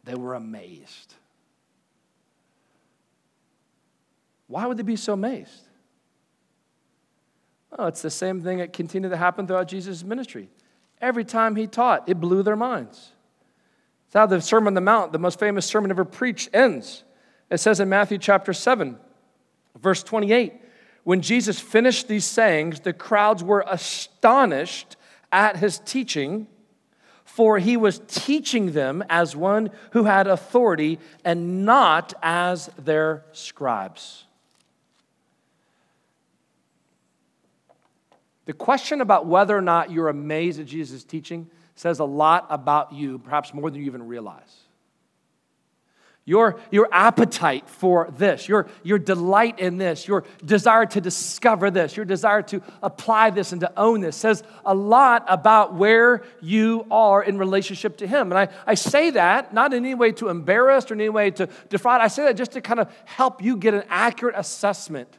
They 0.04 0.14
were 0.14 0.34
amazed. 0.34 1.14
Why 4.48 4.66
would 4.66 4.76
they 4.76 4.82
be 4.82 4.96
so 4.96 5.14
amazed? 5.14 5.68
Oh, 7.78 7.86
it's 7.86 8.02
the 8.02 8.10
same 8.10 8.42
thing 8.42 8.58
that 8.58 8.72
continued 8.72 9.10
to 9.10 9.16
happen 9.16 9.46
throughout 9.46 9.68
Jesus' 9.68 10.04
ministry. 10.04 10.50
Every 11.00 11.24
time 11.24 11.56
he 11.56 11.66
taught, 11.66 12.08
it 12.08 12.20
blew 12.20 12.42
their 12.42 12.56
minds. 12.56 13.12
It's 14.06 14.14
how 14.14 14.26
the 14.26 14.42
Sermon 14.42 14.68
on 14.68 14.74
the 14.74 14.82
Mount, 14.82 15.12
the 15.12 15.18
most 15.18 15.38
famous 15.38 15.64
sermon 15.64 15.90
ever 15.90 16.04
preached, 16.04 16.50
ends. 16.52 17.04
It 17.52 17.60
says 17.60 17.80
in 17.80 17.90
Matthew 17.90 18.16
chapter 18.16 18.54
7, 18.54 18.96
verse 19.78 20.02
28, 20.02 20.54
when 21.04 21.20
Jesus 21.20 21.60
finished 21.60 22.08
these 22.08 22.24
sayings, 22.24 22.80
the 22.80 22.94
crowds 22.94 23.44
were 23.44 23.62
astonished 23.68 24.96
at 25.30 25.58
his 25.58 25.78
teaching, 25.80 26.46
for 27.26 27.58
he 27.58 27.76
was 27.76 28.00
teaching 28.08 28.72
them 28.72 29.04
as 29.10 29.36
one 29.36 29.68
who 29.90 30.04
had 30.04 30.28
authority 30.28 30.98
and 31.26 31.66
not 31.66 32.14
as 32.22 32.70
their 32.78 33.22
scribes. 33.32 34.24
The 38.46 38.54
question 38.54 39.02
about 39.02 39.26
whether 39.26 39.54
or 39.54 39.60
not 39.60 39.90
you're 39.90 40.08
amazed 40.08 40.58
at 40.58 40.64
Jesus' 40.64 41.04
teaching 41.04 41.50
says 41.74 41.98
a 41.98 42.04
lot 42.04 42.46
about 42.48 42.94
you, 42.94 43.18
perhaps 43.18 43.52
more 43.52 43.70
than 43.70 43.80
you 43.80 43.86
even 43.86 44.06
realize. 44.06 44.62
Your, 46.24 46.60
your 46.70 46.88
appetite 46.92 47.68
for 47.68 48.08
this, 48.16 48.48
your, 48.48 48.68
your 48.84 48.98
delight 49.00 49.58
in 49.58 49.76
this, 49.76 50.06
your 50.06 50.22
desire 50.44 50.86
to 50.86 51.00
discover 51.00 51.68
this, 51.68 51.96
your 51.96 52.04
desire 52.04 52.42
to 52.42 52.62
apply 52.80 53.30
this 53.30 53.50
and 53.50 53.60
to 53.60 53.72
own 53.76 54.00
this 54.00 54.16
says 54.16 54.44
a 54.64 54.72
lot 54.72 55.24
about 55.28 55.74
where 55.74 56.22
you 56.40 56.86
are 56.92 57.24
in 57.24 57.38
relationship 57.38 57.96
to 57.96 58.06
Him. 58.06 58.30
And 58.30 58.38
I, 58.38 58.48
I 58.68 58.74
say 58.74 59.10
that 59.10 59.52
not 59.52 59.72
in 59.74 59.84
any 59.84 59.96
way 59.96 60.12
to 60.12 60.28
embarrass 60.28 60.88
or 60.88 60.94
in 60.94 61.00
any 61.00 61.08
way 61.08 61.32
to 61.32 61.48
defraud. 61.68 62.00
I 62.00 62.06
say 62.06 62.22
that 62.26 62.36
just 62.36 62.52
to 62.52 62.60
kind 62.60 62.78
of 62.78 62.88
help 63.04 63.42
you 63.42 63.56
get 63.56 63.74
an 63.74 63.82
accurate 63.88 64.36
assessment 64.38 65.18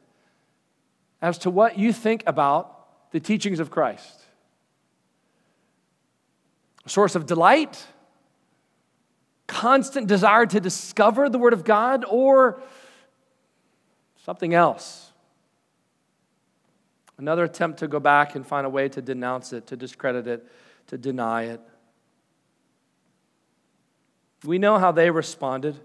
as 1.21 1.37
to 1.39 1.49
what 1.49 1.77
you 1.77 1.91
think 1.91 2.23
about 2.25 3.11
the 3.11 3.19
teachings 3.19 3.59
of 3.59 3.69
Christ. 3.69 4.21
A 6.85 6.89
source 6.89 7.15
of 7.15 7.25
delight 7.25 7.87
constant 9.53 10.07
desire 10.07 10.47
to 10.47 10.59
discover 10.59 11.29
the 11.29 11.37
Word 11.37 11.53
of 11.53 11.63
God 11.63 12.03
or 12.09 12.61
something 14.25 14.53
else. 14.53 15.11
Another 17.19 17.43
attempt 17.43 17.79
to 17.79 17.87
go 17.87 17.99
back 17.99 18.35
and 18.35 18.45
find 18.45 18.65
a 18.65 18.69
way 18.69 18.89
to 18.89 19.01
denounce 19.01 19.53
it, 19.53 19.67
to 19.67 19.77
discredit 19.77 20.27
it, 20.27 20.47
to 20.87 20.97
deny 20.97 21.43
it. 21.43 21.61
We 24.43 24.57
know 24.57 24.79
how 24.79 24.91
they 24.91 25.11
responded. 25.11 25.79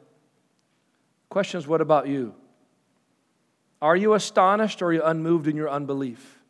Question 1.29 1.59
is, 1.59 1.66
what 1.66 1.83
about 1.83 2.09
you? 2.09 2.35
Are 3.83 3.95
you 3.95 4.14
astonished 4.14 4.81
or 4.81 4.87
are 4.87 4.93
you 4.95 5.03
unmoved 5.03 5.47
in 5.47 5.57
your 5.57 5.69
unbelief? 5.69 6.41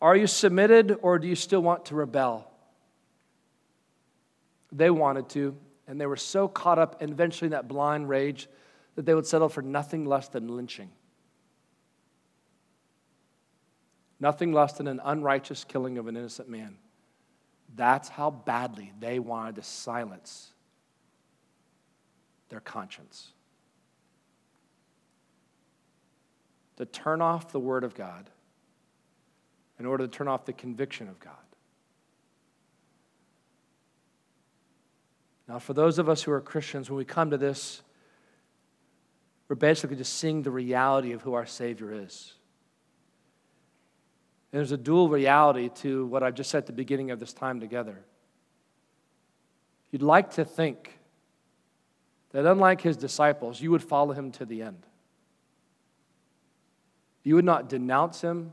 Are 0.00 0.14
you 0.14 0.26
submitted 0.26 0.98
or 1.00 1.18
do 1.18 1.26
you 1.26 1.34
still 1.34 1.62
want 1.62 1.86
to 1.86 1.94
rebel? 1.94 2.50
They 4.70 4.90
wanted 4.90 5.30
to. 5.30 5.56
And 5.86 6.00
they 6.00 6.06
were 6.06 6.16
so 6.16 6.48
caught 6.48 6.78
up 6.78 7.02
eventually 7.02 7.46
in 7.46 7.52
that 7.52 7.68
blind 7.68 8.08
rage 8.08 8.48
that 8.94 9.04
they 9.04 9.14
would 9.14 9.26
settle 9.26 9.48
for 9.48 9.62
nothing 9.62 10.04
less 10.06 10.28
than 10.28 10.48
lynching. 10.48 10.90
Nothing 14.20 14.52
less 14.52 14.74
than 14.74 14.86
an 14.86 15.00
unrighteous 15.04 15.64
killing 15.64 15.98
of 15.98 16.06
an 16.06 16.16
innocent 16.16 16.48
man. 16.48 16.76
That's 17.74 18.08
how 18.08 18.30
badly 18.30 18.92
they 19.00 19.18
wanted 19.18 19.56
to 19.56 19.62
silence 19.62 20.52
their 22.48 22.60
conscience. 22.60 23.32
To 26.76 26.86
turn 26.86 27.20
off 27.20 27.52
the 27.52 27.60
Word 27.60 27.84
of 27.84 27.94
God 27.94 28.30
in 29.78 29.86
order 29.86 30.06
to 30.06 30.10
turn 30.10 30.28
off 30.28 30.44
the 30.44 30.52
conviction 30.52 31.08
of 31.08 31.18
God. 31.18 31.34
Now, 35.48 35.58
for 35.58 35.74
those 35.74 35.98
of 35.98 36.08
us 36.08 36.22
who 36.22 36.32
are 36.32 36.40
Christians, 36.40 36.88
when 36.88 36.96
we 36.96 37.04
come 37.04 37.30
to 37.30 37.36
this, 37.36 37.82
we're 39.48 39.56
basically 39.56 39.96
just 39.96 40.14
seeing 40.14 40.42
the 40.42 40.50
reality 40.50 41.12
of 41.12 41.22
who 41.22 41.34
our 41.34 41.46
Savior 41.46 41.92
is. 41.92 42.32
And 44.52 44.58
there's 44.58 44.72
a 44.72 44.76
dual 44.76 45.08
reality 45.08 45.68
to 45.76 46.06
what 46.06 46.22
I've 46.22 46.34
just 46.34 46.50
said 46.50 46.58
at 46.58 46.66
the 46.66 46.72
beginning 46.72 47.10
of 47.10 47.20
this 47.20 47.32
time 47.32 47.60
together. 47.60 47.98
You'd 49.90 50.02
like 50.02 50.30
to 50.32 50.44
think 50.44 50.98
that, 52.32 52.46
unlike 52.46 52.80
his 52.80 52.96
disciples, 52.96 53.60
you 53.60 53.70
would 53.70 53.82
follow 53.82 54.12
him 54.12 54.32
to 54.32 54.46
the 54.46 54.62
end. 54.62 54.86
You 57.22 57.36
would 57.36 57.44
not 57.44 57.68
denounce 57.68 58.20
him, 58.20 58.52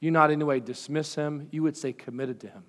you 0.00 0.10
not 0.10 0.30
in 0.30 0.38
any 0.38 0.44
way 0.44 0.60
dismiss 0.60 1.14
him, 1.14 1.48
you 1.50 1.62
would 1.62 1.76
stay 1.76 1.92
committed 1.92 2.40
to 2.40 2.48
him. 2.48 2.64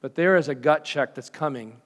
But 0.00 0.14
there 0.14 0.36
is 0.36 0.48
a 0.48 0.54
gut 0.54 0.84
check 0.84 1.14
that's 1.14 1.30
coming 1.30 1.76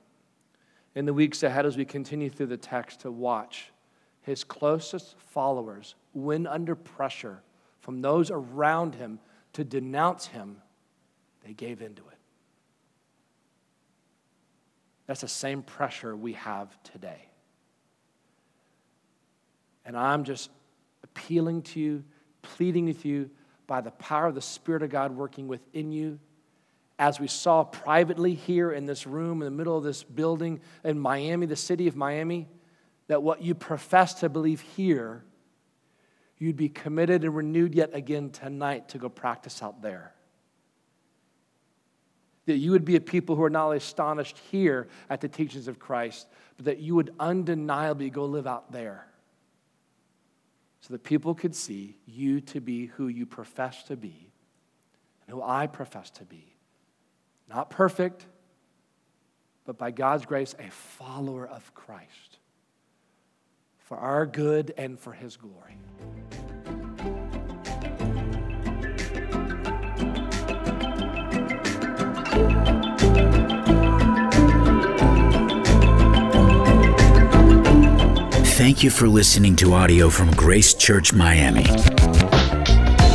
in 0.95 1.05
the 1.05 1.15
weeks 1.15 1.43
ahead 1.43 1.67
as 1.67 1.77
we 1.77 1.85
continue 1.85 2.31
through 2.31 2.47
the 2.47 2.57
text 2.57 3.01
to 3.01 3.11
watch 3.11 3.73
his 4.23 4.43
closest 4.43 5.17
followers, 5.19 5.97
when 6.15 6.47
under 6.47 6.75
pressure 6.75 7.43
from 7.81 8.01
those 8.01 8.31
around 8.31 8.95
him 8.95 9.19
to 9.53 9.65
denounce 9.65 10.27
him, 10.27 10.57
they 11.45 11.53
gave 11.53 11.83
into 11.83 12.01
it. 12.09 12.19
That's 15.07 15.21
the 15.21 15.29
same 15.29 15.63
pressure 15.63 16.17
we 16.17 16.33
have 16.35 16.83
today. 16.85 17.29
And 19.85 19.95
I'm 19.95 20.25
just 20.25 20.49
appealing 21.03 21.63
to 21.63 21.81
you, 21.81 22.05
pleading 22.41 22.87
with 22.87 23.05
you 23.05 23.29
by 23.67 23.83
the 23.83 23.91
power 23.91 24.27
of 24.29 24.35
the 24.35 24.41
Spirit 24.41 24.83
of 24.83 24.89
God 24.89 25.15
working 25.15 25.49
within 25.49 25.93
you 25.93 26.19
as 26.99 27.19
we 27.19 27.27
saw 27.27 27.65
privately 27.65 28.35
here 28.35 28.71
in 28.71 28.87
this 28.87 29.07
room 29.07 29.43
in 29.43 29.47
the 29.47 29.57
middle 29.57 29.77
of 29.77 29.85
this 29.85 30.03
building 30.03 30.61
in 30.85 30.99
Miami, 30.99 31.47
the 31.47 31.57
city 31.57 31.89
of 31.89 31.97
Miami, 31.97 32.49
that 33.09 33.23
what 33.23 33.43
you 33.43 33.55
profess 33.55 34.15
to 34.15 34.29
believe 34.29 34.61
here, 34.61 35.25
you'd 36.39 36.57
be 36.57 36.69
committed 36.69 37.25
and 37.25 37.35
renewed 37.35 37.75
yet 37.75 37.91
again 37.93 38.31
tonight 38.31 38.89
to 38.91 38.99
go 38.99 39.09
practice 39.09 39.63
out 39.63 39.83
there. 39.83 40.15
That 42.47 42.59
you 42.59 42.71
would 42.73 42.85
be 42.85 42.97
a 42.97 43.01
people 43.01 43.35
who 43.37 43.43
are 43.43 43.51
not 43.51 43.67
only 43.67 43.79
astonished 43.79 44.39
here 44.51 44.89
at 45.11 45.21
the 45.21 45.29
teachings 45.29 45.67
of 45.67 45.79
Christ, 45.79 46.29
but 46.57 46.67
that 46.67 46.79
you 46.79 46.95
would 46.95 47.13
undeniably 47.19 48.11
go 48.11 48.27
live 48.27 48.47
out 48.47 48.71
there. 48.71 49.07
So 50.83 50.93
that 50.93 51.03
people 51.03 51.35
could 51.35 51.55
see 51.55 51.97
you 52.07 52.41
to 52.43 52.61
be 52.61 52.87
who 52.87 53.09
you 53.09 53.25
profess 53.25 53.83
to 53.85 53.97
be 53.97 54.31
and 55.27 55.35
who 55.35 55.43
I 55.43 55.67
profess 55.67 56.11
to 56.11 56.25
be 56.25 56.54
not 57.55 57.71
perfect, 57.71 58.27
but 59.65 59.79
by 59.79 59.93
God's 59.93 60.27
grace, 60.27 60.57
a 60.59 60.71
follower 60.71 61.47
of 61.47 61.73
Christ 61.73 62.39
for 63.79 63.97
our 63.97 64.27
good 64.27 64.75
and 64.77 64.99
for 64.99 65.13
his 65.13 65.37
glory. 65.37 65.77
Thank 78.57 78.83
you 78.83 78.91
for 78.91 79.07
listening 79.07 79.55
to 79.57 79.75
audio 79.75 80.09
from 80.09 80.31
Grace 80.33 80.75
Church 80.75 81.13
Miami. 81.13 81.65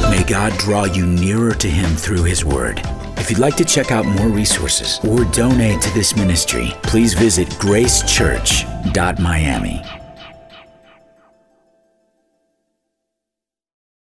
May 0.09 0.23
God 0.23 0.53
draw 0.59 0.85
you 0.85 1.05
nearer 1.05 1.53
to 1.55 1.67
Him 1.67 1.89
through 1.95 2.23
His 2.23 2.45
Word. 2.45 2.81
If 3.19 3.29
you'd 3.29 3.39
like 3.39 3.57
to 3.57 3.65
check 3.65 3.91
out 3.91 4.05
more 4.05 4.29
resources 4.29 5.01
or 5.03 5.25
donate 5.25 5.81
to 5.81 5.93
this 5.93 6.15
ministry, 6.15 6.73
please 6.83 7.13
visit 7.13 7.49
gracechurch.miami. 7.49 9.98